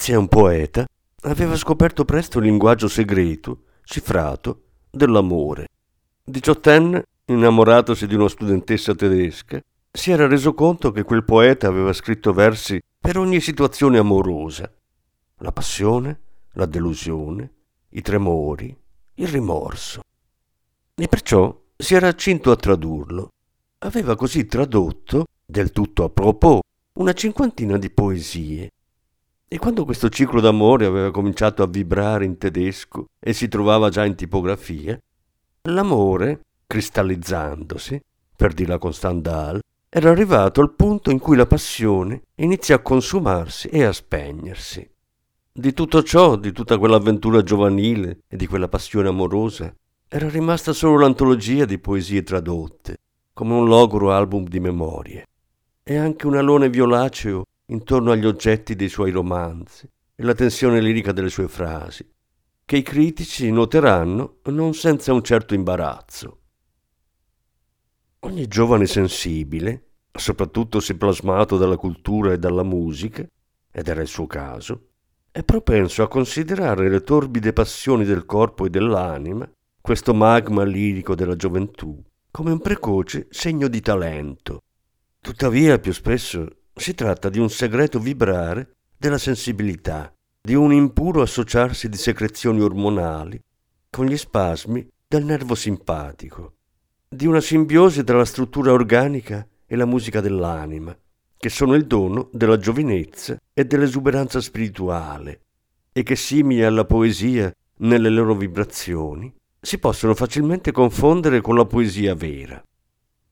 Grazie 0.00 0.14
a 0.14 0.18
un 0.18 0.28
poeta, 0.28 0.86
aveva 1.24 1.56
scoperto 1.56 2.06
presto 2.06 2.38
il 2.38 2.46
linguaggio 2.46 2.88
segreto, 2.88 3.64
cifrato, 3.84 4.62
dell'amore. 4.90 5.66
Diciottenne, 6.24 7.04
innamoratosi 7.26 8.06
di 8.06 8.14
una 8.14 8.30
studentessa 8.30 8.94
tedesca, 8.94 9.62
si 9.92 10.10
era 10.10 10.26
reso 10.26 10.54
conto 10.54 10.90
che 10.90 11.02
quel 11.02 11.22
poeta 11.22 11.68
aveva 11.68 11.92
scritto 11.92 12.32
versi 12.32 12.80
per 12.98 13.18
ogni 13.18 13.40
situazione 13.40 13.98
amorosa. 13.98 14.72
La 15.40 15.52
passione, 15.52 16.20
la 16.52 16.64
delusione, 16.64 17.52
i 17.90 18.00
tremori, 18.00 18.74
il 19.16 19.28
rimorso. 19.28 20.00
E 20.94 21.08
perciò 21.08 21.54
si 21.76 21.94
era 21.94 22.08
accinto 22.08 22.50
a 22.50 22.56
tradurlo. 22.56 23.32
Aveva 23.80 24.16
così 24.16 24.46
tradotto, 24.46 25.26
del 25.44 25.72
tutto 25.72 26.04
a 26.04 26.08
propos, 26.08 26.60
una 26.94 27.12
cinquantina 27.12 27.76
di 27.76 27.90
poesie. 27.90 28.70
E 29.52 29.58
quando 29.58 29.84
questo 29.84 30.08
ciclo 30.08 30.40
d'amore 30.40 30.86
aveva 30.86 31.10
cominciato 31.10 31.64
a 31.64 31.66
vibrare 31.66 32.24
in 32.24 32.38
tedesco 32.38 33.06
e 33.18 33.32
si 33.32 33.48
trovava 33.48 33.88
già 33.88 34.04
in 34.04 34.14
tipografia, 34.14 34.96
l'amore, 35.62 36.44
cristallizzandosi, 36.68 38.00
per 38.36 38.52
dirla 38.52 38.78
con 38.78 38.92
Stendhal, 38.92 39.60
era 39.88 40.10
arrivato 40.10 40.60
al 40.60 40.72
punto 40.72 41.10
in 41.10 41.18
cui 41.18 41.34
la 41.34 41.46
passione 41.46 42.22
inizia 42.36 42.76
a 42.76 42.78
consumarsi 42.78 43.66
e 43.66 43.82
a 43.82 43.90
spegnersi. 43.90 44.88
Di 45.50 45.72
tutto 45.72 46.04
ciò, 46.04 46.36
di 46.36 46.52
tutta 46.52 46.78
quell'avventura 46.78 47.42
giovanile 47.42 48.20
e 48.28 48.36
di 48.36 48.46
quella 48.46 48.68
passione 48.68 49.08
amorosa, 49.08 49.74
era 50.06 50.28
rimasta 50.28 50.72
solo 50.72 50.96
l'antologia 51.00 51.64
di 51.64 51.80
poesie 51.80 52.22
tradotte, 52.22 52.98
come 53.32 53.54
un 53.54 53.66
logoro 53.66 54.12
album 54.12 54.46
di 54.46 54.60
memorie, 54.60 55.26
e 55.82 55.96
anche 55.96 56.28
un 56.28 56.36
alone 56.36 56.70
violaceo 56.70 57.46
intorno 57.70 58.12
agli 58.12 58.26
oggetti 58.26 58.74
dei 58.74 58.88
suoi 58.88 59.10
romanzi 59.10 59.88
e 60.14 60.22
la 60.22 60.34
tensione 60.34 60.80
lirica 60.80 61.12
delle 61.12 61.30
sue 61.30 61.48
frasi, 61.48 62.08
che 62.64 62.76
i 62.76 62.82
critici 62.82 63.50
noteranno 63.50 64.38
non 64.44 64.74
senza 64.74 65.12
un 65.12 65.22
certo 65.22 65.54
imbarazzo. 65.54 66.38
Ogni 68.20 68.46
giovane 68.46 68.86
sensibile, 68.86 69.92
soprattutto 70.12 70.78
se 70.78 70.96
plasmato 70.96 71.56
dalla 71.56 71.76
cultura 71.76 72.32
e 72.32 72.38
dalla 72.38 72.62
musica, 72.62 73.26
ed 73.72 73.88
era 73.88 74.02
il 74.02 74.08
suo 74.08 74.26
caso, 74.26 74.88
è 75.30 75.42
propenso 75.42 76.02
a 76.02 76.08
considerare 76.08 76.88
le 76.88 77.02
torbide 77.02 77.52
passioni 77.52 78.04
del 78.04 78.26
corpo 78.26 78.66
e 78.66 78.70
dell'anima 78.70 79.50
questo 79.80 80.12
magma 80.12 80.64
lirico 80.64 81.14
della 81.14 81.36
gioventù 81.36 82.02
come 82.30 82.50
un 82.50 82.60
precoce 82.60 83.28
segno 83.30 83.68
di 83.68 83.80
talento. 83.80 84.62
Tuttavia, 85.20 85.78
più 85.78 85.92
spesso 85.92 86.59
si 86.80 86.94
tratta 86.94 87.28
di 87.28 87.38
un 87.38 87.50
segreto 87.50 87.98
vibrare 87.98 88.76
della 88.96 89.18
sensibilità, 89.18 90.12
di 90.40 90.54
un 90.54 90.72
impuro 90.72 91.20
associarsi 91.20 91.90
di 91.90 91.98
secrezioni 91.98 92.60
ormonali 92.60 93.38
con 93.90 94.06
gli 94.06 94.16
spasmi 94.16 94.88
del 95.06 95.24
nervo 95.24 95.54
simpatico, 95.54 96.54
di 97.06 97.26
una 97.26 97.40
simbiosi 97.40 98.02
tra 98.02 98.16
la 98.16 98.24
struttura 98.24 98.72
organica 98.72 99.46
e 99.66 99.76
la 99.76 99.84
musica 99.84 100.22
dell'anima, 100.22 100.96
che 101.36 101.48
sono 101.50 101.74
il 101.74 101.86
dono 101.86 102.30
della 102.32 102.56
giovinezza 102.56 103.36
e 103.52 103.64
dell'esuberanza 103.66 104.40
spirituale, 104.40 105.40
e 105.92 106.02
che 106.02 106.16
simili 106.16 106.62
alla 106.62 106.86
poesia 106.86 107.54
nelle 107.78 108.08
loro 108.08 108.34
vibrazioni, 108.34 109.34
si 109.60 109.78
possono 109.78 110.14
facilmente 110.14 110.72
confondere 110.72 111.42
con 111.42 111.56
la 111.56 111.66
poesia 111.66 112.14
vera. 112.14 112.62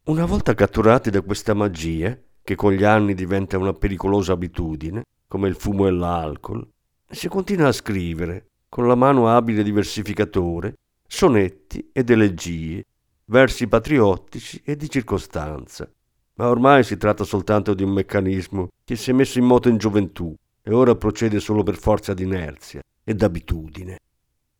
Una 0.05 0.27
volta 0.27 0.55
catturati 0.55 1.09
da 1.09 1.23
questa 1.23 1.55
magia, 1.55 2.19
che 2.49 2.55
con 2.55 2.73
gli 2.73 2.83
anni 2.83 3.13
diventa 3.13 3.59
una 3.59 3.75
pericolosa 3.75 4.33
abitudine, 4.33 5.03
come 5.29 5.49
il 5.49 5.55
fumo 5.55 5.87
e 5.87 5.91
l'alcol, 5.91 6.67
si 7.07 7.29
continua 7.29 7.69
a 7.69 7.73
scrivere, 7.73 8.47
con 8.71 8.89
la 8.89 8.95
mano 8.95 9.29
abile 9.29 9.63
di 9.63 9.71
versificatore, 9.71 10.77
sonetti 11.07 11.91
ed 11.93 12.09
elegie, 12.09 12.83
versi 13.27 13.67
patriottici 13.67 14.63
e 14.65 14.77
di 14.77 14.89
circostanza. 14.89 15.93
Ma 16.37 16.49
ormai 16.49 16.85
si 16.85 16.97
tratta 16.97 17.23
soltanto 17.23 17.75
di 17.75 17.83
un 17.83 17.91
meccanismo 17.91 18.69
che 18.83 18.97
si 18.97 19.11
è 19.11 19.13
messo 19.13 19.39
in 19.39 19.45
moto 19.45 19.69
in 19.69 19.77
gioventù 19.77 20.35
e 20.63 20.73
ora 20.73 20.95
procede 20.95 21.41
solo 21.41 21.63
per 21.63 21.77
forza 21.77 22.15
di 22.15 22.23
inerzia 22.23 22.81
e 23.05 23.15
d'abitudine. 23.15 23.99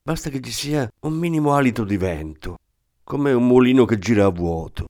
Basta 0.03 0.29
che 0.29 0.43
ci 0.43 0.53
sia 0.53 0.87
un 1.01 1.15
minimo 1.15 1.55
alito 1.55 1.85
di 1.85 1.97
vento, 1.97 2.59
come 3.03 3.33
un 3.33 3.47
mulino 3.47 3.87
che 3.87 3.99
gira 3.99 4.27
a 4.27 4.31
vuoto. 4.31 4.89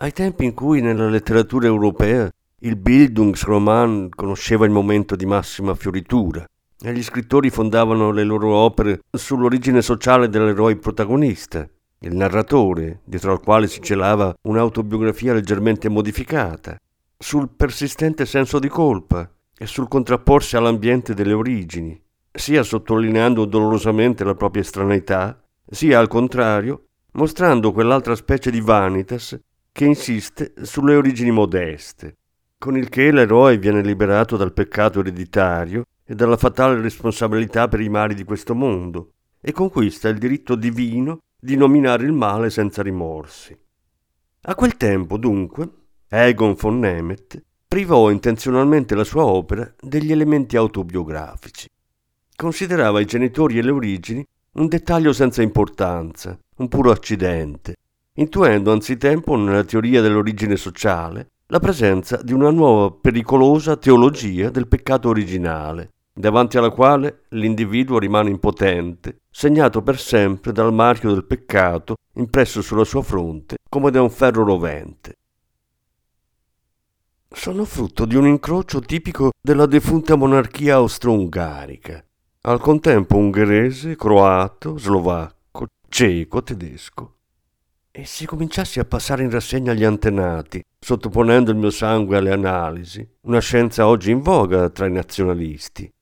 Ai 0.00 0.12
tempi 0.12 0.44
in 0.44 0.54
cui 0.54 0.80
nella 0.80 1.08
letteratura 1.08 1.66
europea 1.66 2.30
il 2.60 2.76
Bildungsroman 2.76 4.10
conosceva 4.10 4.64
il 4.64 4.70
momento 4.70 5.16
di 5.16 5.26
massima 5.26 5.74
fioritura 5.74 6.44
e 6.80 6.92
gli 6.92 7.02
scrittori 7.02 7.50
fondavano 7.50 8.12
le 8.12 8.22
loro 8.22 8.54
opere 8.54 9.00
sull'origine 9.10 9.82
sociale 9.82 10.28
dell'eroe 10.28 10.76
protagonista, 10.76 11.68
il 11.98 12.14
narratore, 12.14 13.00
dietro 13.06 13.32
al 13.32 13.40
quale 13.40 13.66
si 13.66 13.82
celava 13.82 14.32
un'autobiografia 14.42 15.32
leggermente 15.32 15.88
modificata, 15.88 16.78
sul 17.18 17.48
persistente 17.48 18.24
senso 18.24 18.60
di 18.60 18.68
colpa 18.68 19.28
e 19.58 19.66
sul 19.66 19.88
contrapporsi 19.88 20.56
all'ambiente 20.56 21.12
delle 21.12 21.32
origini, 21.32 22.00
sia 22.30 22.62
sottolineando 22.62 23.44
dolorosamente 23.46 24.22
la 24.22 24.36
propria 24.36 24.62
estraneità, 24.62 25.42
sia 25.68 25.98
al 25.98 26.06
contrario 26.06 26.84
mostrando 27.14 27.72
quell'altra 27.72 28.14
specie 28.14 28.52
di 28.52 28.60
vanitas 28.60 29.36
che 29.78 29.84
insiste 29.84 30.54
sulle 30.62 30.96
origini 30.96 31.30
modeste, 31.30 32.16
con 32.58 32.76
il 32.76 32.88
che 32.88 33.12
l'eroe 33.12 33.58
viene 33.58 33.80
liberato 33.80 34.36
dal 34.36 34.52
peccato 34.52 34.98
ereditario 34.98 35.84
e 36.04 36.16
dalla 36.16 36.36
fatale 36.36 36.80
responsabilità 36.80 37.68
per 37.68 37.78
i 37.78 37.88
mali 37.88 38.16
di 38.16 38.24
questo 38.24 38.56
mondo 38.56 39.12
e 39.40 39.52
conquista 39.52 40.08
il 40.08 40.18
diritto 40.18 40.56
divino 40.56 41.20
di 41.40 41.54
nominare 41.54 42.04
il 42.04 42.12
male 42.12 42.50
senza 42.50 42.82
rimorsi. 42.82 43.56
A 44.40 44.56
quel 44.56 44.76
tempo, 44.76 45.16
dunque, 45.16 45.70
Egon 46.08 46.56
von 46.58 46.80
Nemet 46.80 47.40
privò 47.68 48.10
intenzionalmente 48.10 48.96
la 48.96 49.04
sua 49.04 49.26
opera 49.26 49.72
degli 49.80 50.10
elementi 50.10 50.56
autobiografici 50.56 51.68
considerava 52.34 53.00
i 53.00 53.04
genitori 53.04 53.58
e 53.58 53.62
le 53.62 53.70
origini 53.70 54.24
un 54.54 54.68
dettaglio 54.68 55.12
senza 55.12 55.42
importanza, 55.42 56.36
un 56.56 56.68
puro 56.68 56.90
accidente, 56.90 57.74
intuendo 58.18 58.72
anzitempo 58.72 59.36
nella 59.36 59.64
teoria 59.64 60.00
dell'origine 60.00 60.56
sociale 60.56 61.28
la 61.46 61.60
presenza 61.60 62.20
di 62.22 62.32
una 62.32 62.50
nuova 62.50 62.90
pericolosa 62.90 63.76
teologia 63.76 64.50
del 64.50 64.68
peccato 64.68 65.08
originale, 65.08 65.92
davanti 66.12 66.58
alla 66.58 66.70
quale 66.70 67.24
l'individuo 67.30 67.98
rimane 67.98 68.28
impotente, 68.28 69.20
segnato 69.30 69.82
per 69.82 69.98
sempre 69.98 70.52
dal 70.52 70.74
marchio 70.74 71.12
del 71.12 71.24
peccato 71.24 71.96
impresso 72.14 72.60
sulla 72.60 72.84
sua 72.84 73.02
fronte 73.02 73.56
come 73.68 73.90
da 73.90 74.02
un 74.02 74.10
ferro 74.10 74.44
rovente. 74.44 75.14
Sono 77.30 77.64
frutto 77.64 78.04
di 78.04 78.16
un 78.16 78.26
incrocio 78.26 78.80
tipico 78.80 79.30
della 79.40 79.66
defunta 79.66 80.16
monarchia 80.16 80.76
austro-ungarica, 80.76 82.04
al 82.42 82.60
contempo 82.60 83.16
ungherese, 83.16 83.96
croato, 83.96 84.76
slovacco, 84.76 85.66
ceco, 85.88 86.42
tedesco. 86.42 87.17
E 87.98 88.04
se 88.04 88.26
cominciassi 88.26 88.78
a 88.78 88.84
passare 88.84 89.24
in 89.24 89.30
rassegna 89.30 89.72
gli 89.74 89.82
antenati, 89.82 90.62
sottoponendo 90.78 91.50
il 91.50 91.56
mio 91.56 91.70
sangue 91.70 92.16
alle 92.16 92.30
analisi, 92.30 93.04
una 93.22 93.40
scienza 93.40 93.88
oggi 93.88 94.12
in 94.12 94.20
voga 94.20 94.70
tra 94.70 94.86
i 94.86 94.92
nazionalisti, 94.92 95.92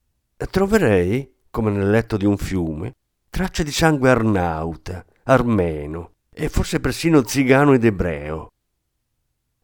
troverei, 0.51 1.27
come 1.49 1.71
nel 1.71 1.89
letto 1.89 2.19
di 2.19 2.27
un 2.27 2.37
fiume, 2.37 2.97
tracce 3.31 3.65
di 3.65 3.71
sangue 3.71 4.11
arnauta, 4.11 5.03
armeno 5.23 6.11
e 6.35 6.51
forse 6.51 6.81
persino 6.81 7.27
zigano 7.27 7.73
ed 7.73 7.87
ebreo. 7.87 8.51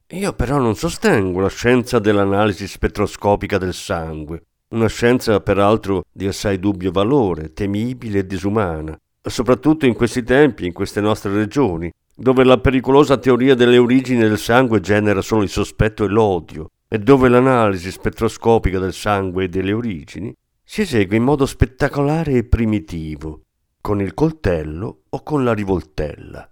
Io 0.06 0.32
però 0.32 0.56
non 0.56 0.74
sostengo 0.74 1.38
la 1.38 1.50
scienza 1.50 1.98
dell'analisi 1.98 2.66
spettroscopica 2.66 3.58
del 3.58 3.74
sangue, 3.74 4.44
una 4.68 4.88
scienza 4.88 5.38
peraltro 5.40 6.04
di 6.10 6.26
assai 6.26 6.58
dubbio 6.58 6.92
valore, 6.92 7.52
temibile 7.52 8.20
e 8.20 8.26
disumana, 8.26 8.98
soprattutto 9.20 9.84
in 9.84 9.92
questi 9.92 10.22
tempi, 10.22 10.64
in 10.64 10.72
queste 10.72 11.02
nostre 11.02 11.30
regioni, 11.34 11.92
dove 12.14 12.44
la 12.44 12.58
pericolosa 12.58 13.16
teoria 13.18 13.54
delle 13.54 13.78
origini 13.78 14.20
del 14.20 14.38
sangue 14.38 14.80
genera 14.80 15.20
solo 15.20 15.42
il 15.42 15.48
sospetto 15.48 16.04
e 16.04 16.08
l'odio, 16.08 16.70
e 16.88 16.98
dove 16.98 17.28
l'analisi 17.28 17.90
spettroscopica 17.90 18.78
del 18.78 18.92
sangue 18.92 19.44
e 19.44 19.48
delle 19.48 19.72
origini 19.72 20.34
si 20.62 20.82
esegue 20.82 21.16
in 21.16 21.22
modo 21.22 21.46
spettacolare 21.46 22.32
e 22.32 22.44
primitivo, 22.44 23.42
con 23.80 24.00
il 24.00 24.14
coltello 24.14 25.02
o 25.08 25.22
con 25.22 25.44
la 25.44 25.54
rivoltella. 25.54 26.48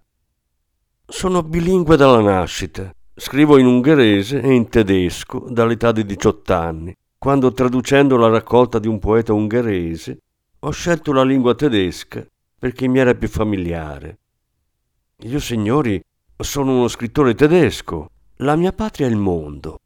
Sono 1.07 1.43
bilingue 1.43 1.97
dalla 1.97 2.21
nascita, 2.21 2.95
scrivo 3.15 3.59
in 3.59 3.67
ungherese 3.67 4.41
e 4.41 4.53
in 4.53 4.69
tedesco 4.69 5.47
dall'età 5.51 5.93
di 5.93 6.05
18 6.05 6.55
anni 6.55 6.95
quando 7.21 7.53
traducendo 7.53 8.17
la 8.17 8.29
raccolta 8.29 8.79
di 8.79 8.89
un 8.89 8.99
poeta 8.99 9.35
ungherese 9.35 10.23
ho 10.61 10.71
scelto 10.71 11.13
la 11.13 11.23
lingua 11.23 11.55
tedesca 11.55 12.27
perché 12.59 12.89
mi 12.89 12.99
era 12.99 13.15
più 13.15 13.29
familiare. 13.29 14.20
Io, 15.25 15.39
signori, 15.39 16.01
sono 16.39 16.79
uno 16.79 16.89
scrittore 16.89 17.35
tedesco, 17.35 18.09
la 18.37 18.57
mia 18.57 18.73
patria 18.73 19.07
è 19.07 19.11
il 19.11 19.17
mondo. 19.17 19.81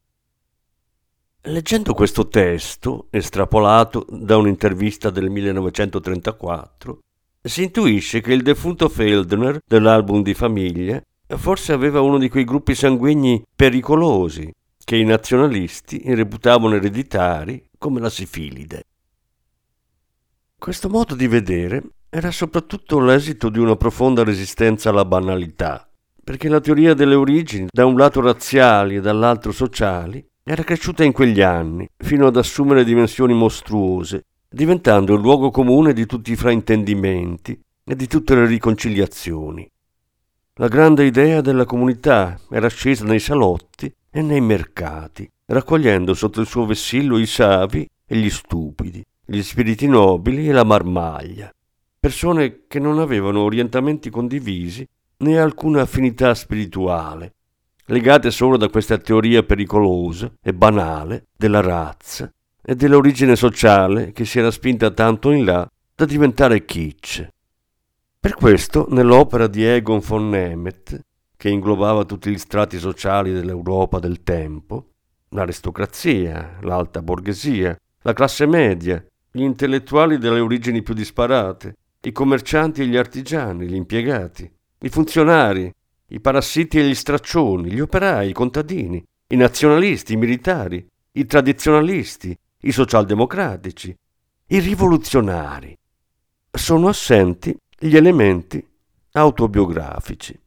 Leggendo 1.43 1.93
questo 1.93 2.29
testo, 2.29 3.09
estrapolato 3.11 4.07
da 4.09 4.37
un'intervista 4.37 5.11
del 5.11 5.31
1934, 5.31 6.99
si 7.43 7.65
intuisce 7.65 8.21
che 8.21 8.33
il 8.33 8.43
defunto 8.43 8.89
Feldner 8.89 9.59
dell'album 9.67 10.23
di 10.23 10.35
famiglia 10.35 11.03
forse 11.37 11.73
aveva 11.73 12.01
uno 12.01 12.19
di 12.19 12.29
quei 12.29 12.45
gruppi 12.45 12.77
sanguigni 12.77 13.43
pericolosi 13.57 14.53
che 14.85 14.97
i 14.97 15.05
nazionalisti 15.05 16.01
reputavano 16.15 16.77
ereditari 16.77 17.71
come 17.77 17.99
la 17.99 18.09
sifilide. 18.09 18.85
Questo 20.57 20.89
modo 20.89 21.17
di 21.17 21.27
vedere 21.27 21.83
era 22.17 22.31
soprattutto 22.31 23.01
l'esito 23.01 23.49
di 23.49 23.59
una 23.59 23.75
profonda 23.75 24.23
resistenza 24.23 24.91
alla 24.91 25.05
banalità, 25.05 25.85
perché 26.23 26.49
la 26.49 26.61
teoria 26.61 26.95
delle 26.95 27.17
origini, 27.17 27.67
da 27.69 27.87
un 27.87 27.97
lato 27.97 28.21
razziali 28.21 28.95
e 28.95 29.01
dall'altro 29.01 29.51
sociali, 29.51 30.25
era 30.45 30.63
cresciuta 30.63 31.03
in 31.03 31.11
quegli 31.11 31.41
anni, 31.41 31.89
fino 31.97 32.29
ad 32.29 32.37
assumere 32.37 32.85
dimensioni 32.85 33.35
mostruose, 33.35 34.27
diventando 34.49 35.13
il 35.15 35.23
luogo 35.23 35.51
comune 35.51 35.93
di 35.93 36.07
tutti 36.07 36.31
i 36.31 36.37
fraintendimenti 36.37 37.61
e 37.83 37.97
di 37.97 38.07
tutte 38.07 38.37
le 38.37 38.47
riconciliazioni. 38.47 39.69
La 40.59 40.69
grande 40.69 41.07
idea 41.07 41.41
della 41.41 41.65
comunità 41.65 42.39
era 42.49 42.69
scesa 42.69 43.05
nei 43.05 43.19
salotti 43.19 43.93
e 44.09 44.23
nei 44.23 44.41
mercati, 44.41 45.29
raccogliendo 45.47 46.15
sotto 46.15 46.41
il 46.41 46.47
suo 46.47 46.65
vessillo 46.65 47.19
i 47.19 47.27
savi 47.27 47.91
e 48.07 48.17
gli 48.17 48.31
stupidi, 48.31 49.05
gli 49.27 49.43
spiriti 49.43 49.89
nobili 49.89 50.49
e 50.49 50.53
la 50.53 50.63
marmaglia, 50.63 51.53
persone 52.05 52.67
che 52.69 52.79
non 52.79 52.99
avevano 52.99 53.41
orientamenti 53.41 54.11
condivisi 54.11 54.87
né 55.21 55.39
alcuna 55.39 55.81
affinità 55.81 56.35
spirituale, 56.35 57.33
legate 57.87 58.31
solo 58.31 58.59
da 58.59 58.69
questa 58.69 58.99
teoria 58.99 59.43
pericolosa 59.43 60.31
e 60.43 60.53
banale 60.53 61.29
della 61.35 61.63
razza 61.63 62.31
e 62.63 62.75
dell'origine 62.75 63.37
sociale 63.37 64.13
che 64.13 64.27
si 64.27 64.39
era 64.39 64.51
spinta 64.51 64.91
tanto 64.91 65.31
in 65.31 65.47
là 65.47 65.67
da 65.95 66.05
diventare 66.05 66.67
kitsch. 66.67 67.27
Per 68.21 68.35
questo, 68.35 68.87
nell'opera 68.91 69.47
di 69.47 69.65
Egon 69.65 70.01
von 70.01 70.29
Nemeth, 70.29 71.01
che 71.39 71.49
inglobava 71.49 72.05
tutti 72.05 72.31
gli 72.31 72.37
strati 72.37 72.79
sociali 72.79 73.33
dell'Europa 73.33 73.99
del 73.99 74.23
tempo, 74.23 74.91
l'aristocrazia, 75.31 76.59
l'alta 76.61 77.01
borghesia, 77.01 77.75
la 78.03 78.13
classe 78.13 78.45
media, 78.45 79.03
gli 79.31 79.41
intellettuali 79.41 80.19
delle 80.19 80.41
origini 80.41 80.83
più 80.83 80.93
disparate, 80.93 81.77
i 82.07 82.13
commercianti 82.13 82.83
e 82.83 82.87
gli 82.87 82.97
artigiani, 82.97 83.67
gli 83.67 83.75
impiegati, 83.75 84.51
i 84.81 84.89
funzionari, 84.91 85.73
i 86.09 86.21
parassiti 86.21 86.79
e 86.79 86.87
gli 86.87 86.95
straccioni, 86.95 87.71
gli 87.71 87.81
operai, 87.81 88.29
i 88.29 88.35
contadini, 88.35 89.03
i 89.29 89.37
nazionalisti, 89.37 90.13
i 90.13 90.17
militari, 90.17 90.87
i 91.13 91.25
tradizionalisti, 91.25 92.37
i 92.61 92.73
socialdemocratici, 92.73 93.97
i 94.49 94.59
rivoluzionari. 94.59 95.77
Sono 96.51 96.89
assenti 96.89 97.57
gli 97.79 97.97
elementi 97.97 98.65
autobiografici. 99.13 100.39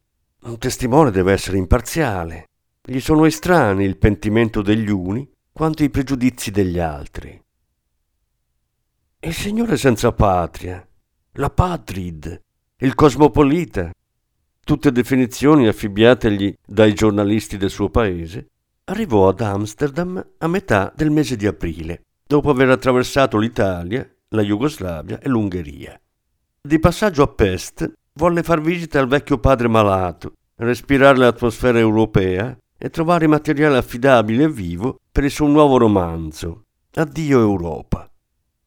Un 0.43 0.57
testimone 0.59 1.09
deve 1.09 1.33
essere 1.33 1.57
imparziale. 1.57 2.45
Gli 2.81 2.99
sono 2.99 3.25
estranei 3.25 3.85
il 3.85 3.97
pentimento 3.97 4.61
degli 4.61 4.89
uni 4.89 5.27
quanto 5.51 5.83
i 5.83 5.89
pregiudizi 5.89 6.51
degli 6.51 6.79
altri. 6.79 7.41
Il 9.19 9.33
Signore 9.33 9.75
senza 9.75 10.11
patria, 10.11 10.86
la 11.39 11.51
patrid, 11.51 12.41
il 12.77 12.95
cosmopolita, 12.95 13.91
tutte 14.63 14.91
definizioni 14.91 15.67
affibbiategli 15.67 16.55
dai 16.65 16.95
giornalisti 16.95 17.57
del 17.57 17.69
suo 17.69 17.89
paese, 17.89 18.47
arrivò 18.85 19.27
ad 19.27 19.41
Amsterdam 19.41 20.25
a 20.39 20.47
metà 20.47 20.91
del 20.95 21.11
mese 21.11 21.35
di 21.35 21.45
aprile, 21.45 22.05
dopo 22.25 22.49
aver 22.49 22.69
attraversato 22.69 23.37
l'Italia, 23.37 24.09
la 24.29 24.41
Jugoslavia 24.41 25.19
e 25.19 25.29
l'Ungheria. 25.29 25.99
Di 26.59 26.79
passaggio 26.79 27.21
a 27.21 27.27
Pest 27.27 27.91
volle 28.13 28.41
far 28.41 28.59
visita 28.59 28.99
al 28.99 29.07
vecchio 29.07 29.37
padre 29.37 29.67
malato, 29.67 30.33
respirare 30.55 31.19
l'atmosfera 31.19 31.77
europea 31.77 32.57
e 32.75 32.89
trovare 32.89 33.27
materiale 33.27 33.77
affidabile 33.77 34.45
e 34.45 34.49
vivo 34.49 34.97
per 35.11 35.23
il 35.23 35.31
suo 35.31 35.45
nuovo 35.45 35.77
romanzo, 35.77 36.63
Addio 36.95 37.39
Europa. 37.39 38.09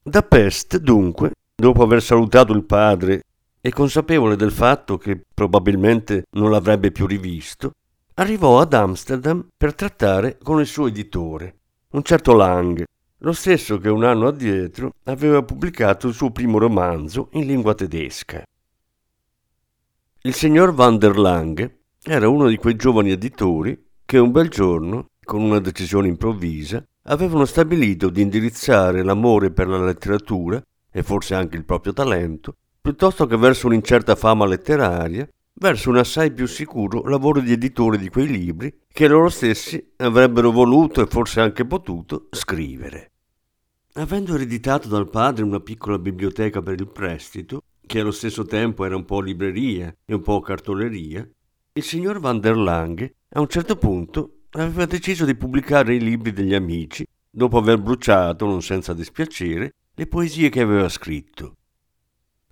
Da 0.02 0.22
Pest, 0.22 0.78
dunque, 0.78 1.32
dopo 1.60 1.84
aver 1.84 2.02
salutato 2.02 2.52
il 2.52 2.64
padre 2.64 3.22
e 3.60 3.70
consapevole 3.70 4.34
del 4.34 4.50
fatto 4.50 4.98
che 4.98 5.20
probabilmente 5.32 6.24
non 6.32 6.50
l'avrebbe 6.50 6.90
più 6.90 7.06
rivisto, 7.06 7.74
arrivò 8.14 8.58
ad 8.60 8.74
Amsterdam 8.74 9.46
per 9.56 9.74
trattare 9.74 10.38
con 10.42 10.58
il 10.58 10.66
suo 10.66 10.88
editore, 10.88 11.54
un 11.90 12.02
certo 12.02 12.34
Lang, 12.34 12.84
lo 13.18 13.32
stesso 13.32 13.78
che 13.78 13.90
un 13.90 14.02
anno 14.02 14.26
addietro 14.26 14.94
aveva 15.04 15.42
pubblicato 15.42 16.08
il 16.08 16.14
suo 16.14 16.30
primo 16.30 16.58
romanzo 16.58 17.28
in 17.32 17.46
lingua 17.46 17.74
tedesca. 17.74 18.42
Il 20.22 20.34
signor 20.34 20.72
van 20.72 20.98
der 20.98 21.18
Lange 21.18 21.80
era 22.02 22.28
uno 22.28 22.48
di 22.48 22.56
quei 22.56 22.76
giovani 22.76 23.10
editori 23.10 23.88
che 24.04 24.18
un 24.18 24.32
bel 24.32 24.48
giorno, 24.48 25.10
con 25.22 25.42
una 25.42 25.60
decisione 25.60 26.08
improvvisa, 26.08 26.82
avevano 27.04 27.44
stabilito 27.44 28.08
di 28.08 28.22
indirizzare 28.22 29.02
l'amore 29.02 29.50
per 29.50 29.68
la 29.68 29.82
letteratura 29.82 30.62
e 30.90 31.02
forse 31.02 31.34
anche 31.34 31.56
il 31.56 31.64
proprio 31.64 31.92
talento 31.92 32.56
piuttosto 32.80 33.26
che 33.26 33.36
verso 33.36 33.66
un'incerta 33.66 34.16
fama 34.16 34.46
letteraria, 34.46 35.28
verso 35.54 35.90
un 35.90 35.98
assai 35.98 36.32
più 36.32 36.46
sicuro 36.46 37.02
lavoro 37.04 37.40
di 37.40 37.52
editore 37.52 37.98
di 37.98 38.08
quei 38.08 38.26
libri 38.26 38.74
che 38.90 39.06
loro 39.06 39.28
stessi 39.28 39.92
avrebbero 39.96 40.50
voluto 40.50 41.02
e 41.02 41.06
forse 41.06 41.40
anche 41.40 41.66
potuto 41.66 42.28
scrivere. 42.30 43.12
Avendo 43.94 44.34
ereditato 44.34 44.88
dal 44.88 45.10
padre 45.10 45.44
una 45.44 45.60
piccola 45.60 45.98
biblioteca 45.98 46.62
per 46.62 46.80
il 46.80 46.88
prestito, 46.88 47.64
che 47.84 48.00
allo 48.00 48.12
stesso 48.12 48.44
tempo 48.44 48.84
era 48.84 48.96
un 48.96 49.04
po' 49.04 49.20
libreria 49.20 49.94
e 50.04 50.14
un 50.14 50.22
po' 50.22 50.40
cartoleria, 50.40 51.28
il 51.72 51.82
signor 51.82 52.20
van 52.20 52.40
der 52.40 52.56
Lange 52.56 53.14
a 53.30 53.40
un 53.40 53.48
certo 53.48 53.76
punto 53.76 54.42
aveva 54.50 54.86
deciso 54.86 55.24
di 55.24 55.34
pubblicare 55.34 55.96
i 55.96 56.00
libri 56.00 56.32
degli 56.32 56.54
amici, 56.54 57.06
dopo 57.28 57.58
aver 57.58 57.78
bruciato, 57.78 58.46
non 58.46 58.62
senza 58.62 58.94
dispiacere, 58.94 59.74
le 60.00 60.06
poesie 60.06 60.48
che 60.48 60.62
aveva 60.62 60.88
scritto. 60.88 61.56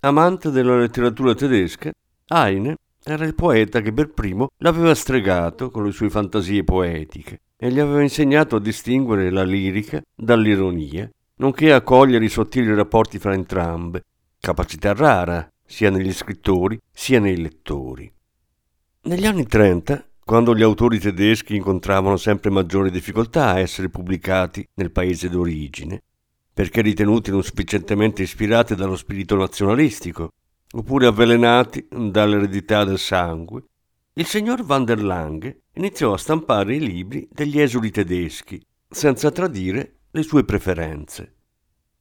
Amante 0.00 0.50
della 0.50 0.76
letteratura 0.76 1.34
tedesca, 1.34 1.90
Heine 2.26 2.76
era 3.02 3.24
il 3.24 3.34
poeta 3.34 3.80
che 3.80 3.90
per 3.90 4.10
primo 4.10 4.48
l'aveva 4.58 4.94
stregato 4.94 5.70
con 5.70 5.86
le 5.86 5.92
sue 5.92 6.10
fantasie 6.10 6.62
poetiche 6.62 7.40
e 7.56 7.72
gli 7.72 7.78
aveva 7.78 8.02
insegnato 8.02 8.56
a 8.56 8.60
distinguere 8.60 9.30
la 9.30 9.44
lirica 9.44 10.02
dall'ironia, 10.14 11.10
nonché 11.36 11.72
a 11.72 11.80
cogliere 11.80 12.26
i 12.26 12.28
sottili 12.28 12.74
rapporti 12.74 13.18
fra 13.18 13.32
entrambe, 13.32 14.04
capacità 14.38 14.92
rara 14.92 15.50
sia 15.64 15.88
negli 15.88 16.12
scrittori 16.12 16.78
sia 16.92 17.18
nei 17.18 17.38
lettori. 17.38 18.12
Negli 19.04 19.24
anni 19.24 19.46
Trenta, 19.46 20.06
quando 20.22 20.54
gli 20.54 20.62
autori 20.62 20.98
tedeschi 20.98 21.56
incontravano 21.56 22.18
sempre 22.18 22.50
maggiori 22.50 22.90
difficoltà 22.90 23.52
a 23.52 23.58
essere 23.58 23.88
pubblicati 23.88 24.68
nel 24.74 24.92
paese 24.92 25.30
d'origine, 25.30 26.02
perché 26.58 26.80
ritenuti 26.80 27.30
non 27.30 27.44
sufficientemente 27.44 28.22
ispirati 28.22 28.74
dallo 28.74 28.96
spirito 28.96 29.36
nazionalistico, 29.36 30.32
oppure 30.72 31.06
avvelenati 31.06 31.86
dall'eredità 31.88 32.82
del 32.82 32.98
sangue, 32.98 33.62
il 34.14 34.26
signor 34.26 34.64
van 34.64 34.84
der 34.84 35.00
Lange 35.00 35.60
iniziò 35.74 36.12
a 36.12 36.18
stampare 36.18 36.74
i 36.74 36.80
libri 36.80 37.28
degli 37.30 37.60
esuli 37.60 37.92
tedeschi, 37.92 38.60
senza 38.90 39.30
tradire 39.30 39.98
le 40.10 40.22
sue 40.24 40.42
preferenze. 40.42 41.36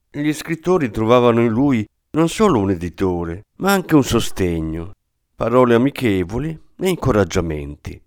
Gli 0.09 0.33
scrittori 0.33 0.89
trovavano 0.89 1.41
in 1.41 1.51
lui 1.51 1.87
non 2.13 2.27
solo 2.27 2.57
un 2.57 2.71
editore, 2.71 3.43
ma 3.57 3.73
anche 3.73 3.93
un 3.93 4.03
sostegno, 4.03 4.93
parole 5.35 5.75
amichevoli 5.75 6.59
e 6.79 6.89
incoraggiamenti. 6.89 8.01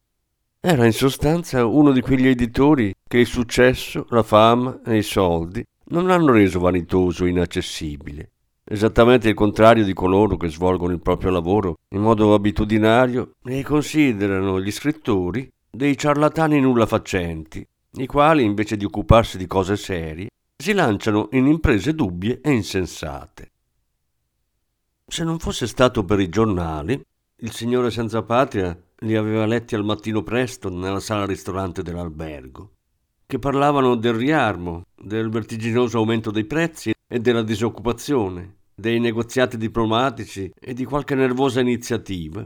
Era 0.59 0.85
in 0.85 0.93
sostanza 0.93 1.65
uno 1.65 1.93
di 1.93 2.01
quegli 2.01 2.27
editori 2.27 2.93
che 3.07 3.19
il 3.19 3.27
successo, 3.27 4.07
la 4.09 4.25
fama 4.25 4.81
e 4.85 4.97
i 4.97 5.05
soldi 5.05 5.65
non 5.91 6.07
l'hanno 6.07 6.33
reso 6.33 6.61
vanitoso 6.61 7.25
e 7.25 7.31
inaccessibile. 7.31 8.31
Esattamente 8.65 9.29
il 9.29 9.35
contrario 9.35 9.85
di 9.85 9.93
coloro 9.93 10.37
che 10.37 10.49
svolgono 10.49 10.93
il 10.93 11.01
proprio 11.01 11.31
lavoro 11.31 11.79
in 11.89 12.01
modo 12.01 12.35
abitudinario 12.35 13.33
e 13.45 13.63
considerano 13.65 14.61
gli 14.61 14.71
scrittori 14.71 15.51
dei 15.69 15.97
ciarlatani 15.97 16.61
nulla 16.61 16.87
facenti, 16.87 17.67
i 17.95 18.07
quali, 18.07 18.45
invece 18.45 18.77
di 18.77 18.85
occuparsi 18.85 19.39
di 19.39 19.47
cose 19.47 19.77
serie, 19.77 20.29
si 20.57 20.73
lanciano 20.73 21.29
in 21.33 21.47
imprese 21.47 21.95
dubbie 21.95 22.41
e 22.41 22.53
insensate. 22.53 23.51
Se 25.07 25.25
non 25.25 25.41
fosse 25.41 25.67
stato 25.67 26.05
per 26.05 26.21
i 26.21 26.29
giornali, 26.29 27.01
il 27.43 27.53
signore 27.53 27.91
senza 27.91 28.23
patria 28.23 28.79
li 28.99 29.17
aveva 29.17 29.47
letti 29.47 29.75
al 29.75 29.85
mattino 29.85 30.23
presto 30.23 30.69
nella 30.69 31.01
sala 31.01 31.25
ristorante 31.25 31.83
dell'albergo 31.83 32.75
che 33.31 33.39
parlavano 33.39 33.95
del 33.95 34.15
riarmo, 34.15 34.87
del 35.01 35.31
vertiginoso 35.31 35.99
aumento 35.99 36.33
dei 36.33 36.47
prezzi 36.47 36.93
e 37.07 37.21
della 37.21 37.45
disoccupazione, 37.45 38.57
dei 38.75 38.99
negoziati 38.99 39.57
diplomatici 39.57 40.53
e 40.59 40.75
di 40.75 40.85
qualche 40.85 41.15
nervosa 41.15 41.61
iniziativa. 41.61 42.45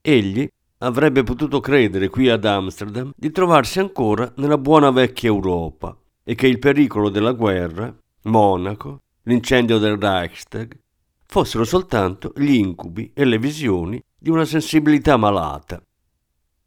Egli 0.00 0.48
avrebbe 0.78 1.22
potuto 1.22 1.60
credere 1.60 2.08
qui 2.08 2.30
ad 2.30 2.46
Amsterdam 2.46 3.12
di 3.14 3.30
trovarsi 3.30 3.78
ancora 3.78 4.32
nella 4.36 4.56
buona 4.56 4.90
vecchia 4.90 5.28
Europa, 5.28 5.94
e 6.24 6.34
che 6.34 6.46
il 6.46 6.58
pericolo 6.58 7.10
della 7.10 7.32
guerra, 7.32 7.94
Monaco, 8.22 9.02
l'incendio 9.24 9.76
del 9.76 9.98
Reichstag, 9.98 10.78
fossero 11.26 11.64
soltanto 11.64 12.32
gli 12.34 12.54
incubi 12.54 13.10
e 13.12 13.26
le 13.26 13.38
visioni 13.38 14.02
di 14.18 14.30
una 14.30 14.46
sensibilità 14.46 15.18
malata. 15.18 15.82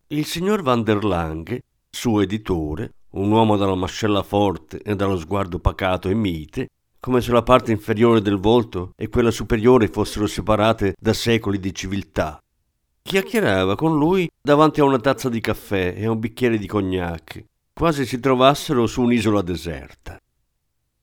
Il 0.09 0.25
signor 0.25 0.61
Van 0.61 0.83
der 0.83 1.03
Lange, 1.03 1.61
suo 1.89 2.21
editore, 2.21 2.91
un 3.15 3.31
uomo 3.31 3.57
dalla 3.57 3.75
mascella 3.75 4.23
forte 4.23 4.81
e 4.81 4.95
dallo 4.95 5.17
sguardo 5.17 5.59
pacato 5.59 6.09
e 6.09 6.13
mite, 6.13 6.69
come 6.99 7.21
se 7.21 7.31
la 7.31 7.43
parte 7.43 7.71
inferiore 7.71 8.21
del 8.21 8.37
volto 8.37 8.93
e 8.95 9.09
quella 9.09 9.31
superiore 9.31 9.87
fossero 9.87 10.27
separate 10.27 10.95
da 10.99 11.13
secoli 11.13 11.59
di 11.59 11.73
civiltà. 11.73 12.39
Chiacchierava 13.01 13.75
con 13.75 13.97
lui 13.97 14.29
davanti 14.41 14.81
a 14.81 14.85
una 14.85 14.99
tazza 14.99 15.29
di 15.29 15.39
caffè 15.39 15.93
e 15.95 16.05
a 16.05 16.11
un 16.11 16.19
bicchiere 16.19 16.57
di 16.57 16.65
cognac, 16.65 17.43
quasi 17.73 18.05
si 18.05 18.19
trovassero 18.19 18.87
su 18.87 19.01
un'isola 19.01 19.41
deserta. 19.41 20.19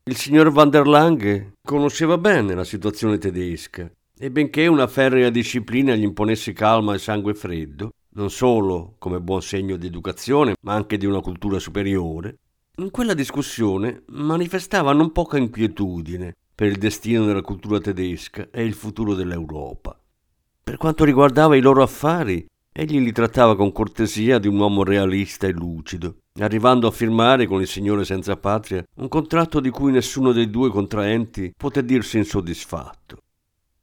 Il 0.04 0.16
signor 0.16 0.50
van 0.50 0.68
der 0.68 0.86
Lange 0.86 1.52
conosceva 1.64 2.18
bene 2.18 2.54
la 2.54 2.64
situazione 2.64 3.18
tedesca 3.18 3.88
e 4.18 4.30
benché 4.30 4.66
una 4.66 4.88
ferrea 4.88 5.30
disciplina 5.30 5.94
gli 5.94 6.02
imponesse 6.02 6.52
calma 6.52 6.94
e 6.94 6.98
sangue 6.98 7.34
freddo, 7.34 7.92
non 8.14 8.30
solo 8.30 8.94
come 8.98 9.20
buon 9.20 9.42
segno 9.42 9.76
di 9.76 9.86
educazione, 9.86 10.54
ma 10.62 10.74
anche 10.74 10.96
di 10.96 11.06
una 11.06 11.20
cultura 11.20 11.58
superiore, 11.58 12.38
in 12.76 12.90
quella 12.90 13.14
discussione 13.14 14.02
manifestava 14.08 14.92
non 14.92 15.12
poca 15.12 15.36
inquietudine 15.36 16.34
per 16.54 16.68
il 16.68 16.78
destino 16.78 17.24
della 17.26 17.42
cultura 17.42 17.78
tedesca 17.80 18.48
e 18.50 18.64
il 18.64 18.74
futuro 18.74 19.14
dell'Europa. 19.14 19.98
Per 20.62 20.76
quanto 20.76 21.04
riguardava 21.04 21.56
i 21.56 21.60
loro 21.60 21.82
affari, 21.82 22.46
egli 22.72 22.98
li 23.00 23.12
trattava 23.12 23.56
con 23.56 23.72
cortesia 23.72 24.38
di 24.38 24.48
un 24.48 24.58
uomo 24.58 24.84
realista 24.84 25.46
e 25.46 25.52
lucido, 25.52 26.16
arrivando 26.40 26.86
a 26.86 26.92
firmare 26.92 27.46
con 27.46 27.60
il 27.60 27.66
signore 27.66 28.04
senza 28.04 28.36
patria 28.36 28.82
un 28.96 29.08
contratto 29.08 29.60
di 29.60 29.70
cui 29.70 29.92
nessuno 29.92 30.32
dei 30.32 30.48
due 30.48 30.70
contraenti 30.70 31.52
poté 31.56 31.84
dirsi 31.84 32.16
insoddisfatto. 32.16 33.18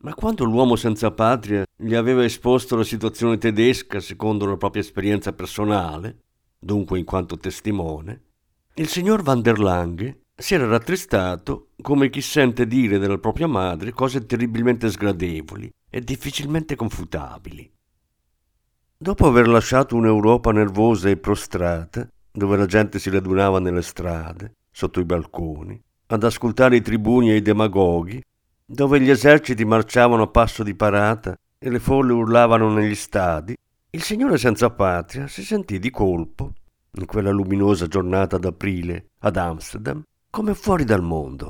Ma 0.01 0.13
quando 0.13 0.45
l'uomo 0.45 0.77
senza 0.77 1.11
patria 1.11 1.65
gli 1.75 1.93
aveva 1.93 2.23
esposto 2.23 2.77
la 2.77 2.85
situazione 2.85 3.37
tedesca 3.37 3.99
secondo 3.99 4.45
la 4.45 4.55
propria 4.55 4.81
esperienza 4.81 5.33
personale, 5.33 6.19
dunque 6.57 6.99
in 6.99 7.03
quanto 7.03 7.37
testimone, 7.37 8.21
il 8.75 8.87
signor 8.87 9.23
van 9.23 9.41
der 9.41 9.59
Lange 9.59 10.21
si 10.33 10.53
era 10.53 10.65
rattristato 10.67 11.71
come 11.81 12.09
chi 12.09 12.21
sente 12.21 12.65
dire 12.65 12.97
della 12.97 13.17
propria 13.17 13.47
madre 13.47 13.91
cose 13.91 14.25
terribilmente 14.25 14.89
sgradevoli 14.89 15.69
e 15.89 15.99
difficilmente 15.99 16.77
confutabili. 16.77 17.69
Dopo 18.97 19.27
aver 19.27 19.49
lasciato 19.49 19.97
un'Europa 19.97 20.53
nervosa 20.53 21.09
e 21.09 21.17
prostrata, 21.17 22.07
dove 22.31 22.55
la 22.55 22.65
gente 22.65 22.99
si 22.99 23.09
radunava 23.09 23.59
nelle 23.59 23.81
strade, 23.81 24.55
sotto 24.71 25.01
i 25.01 25.05
balconi, 25.05 25.81
ad 26.07 26.23
ascoltare 26.23 26.77
i 26.77 26.81
tribuni 26.81 27.31
e 27.31 27.35
i 27.35 27.41
demagoghi, 27.41 28.23
dove 28.71 29.01
gli 29.01 29.09
eserciti 29.09 29.65
marciavano 29.65 30.21
a 30.21 30.27
passo 30.27 30.61
di 30.61 30.75
parata 30.75 31.35
e 31.57 31.69
le 31.71 31.79
folle 31.79 32.13
urlavano 32.13 32.71
negli 32.71 32.93
stadi, 32.93 33.57
il 33.89 34.03
signore 34.03 34.37
senza 34.37 34.69
patria 34.69 35.25
si 35.25 35.43
sentì 35.43 35.79
di 35.79 35.89
colpo 35.89 36.53
in 36.91 37.07
quella 37.07 37.31
luminosa 37.31 37.87
giornata 37.87 38.37
d'aprile 38.37 39.07
ad 39.21 39.37
Amsterdam, 39.37 40.03
come 40.29 40.53
fuori 40.53 40.83
dal 40.83 41.01
mondo. 41.01 41.49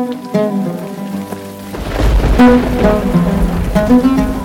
Thank 3.91 4.35
you. 4.35 4.40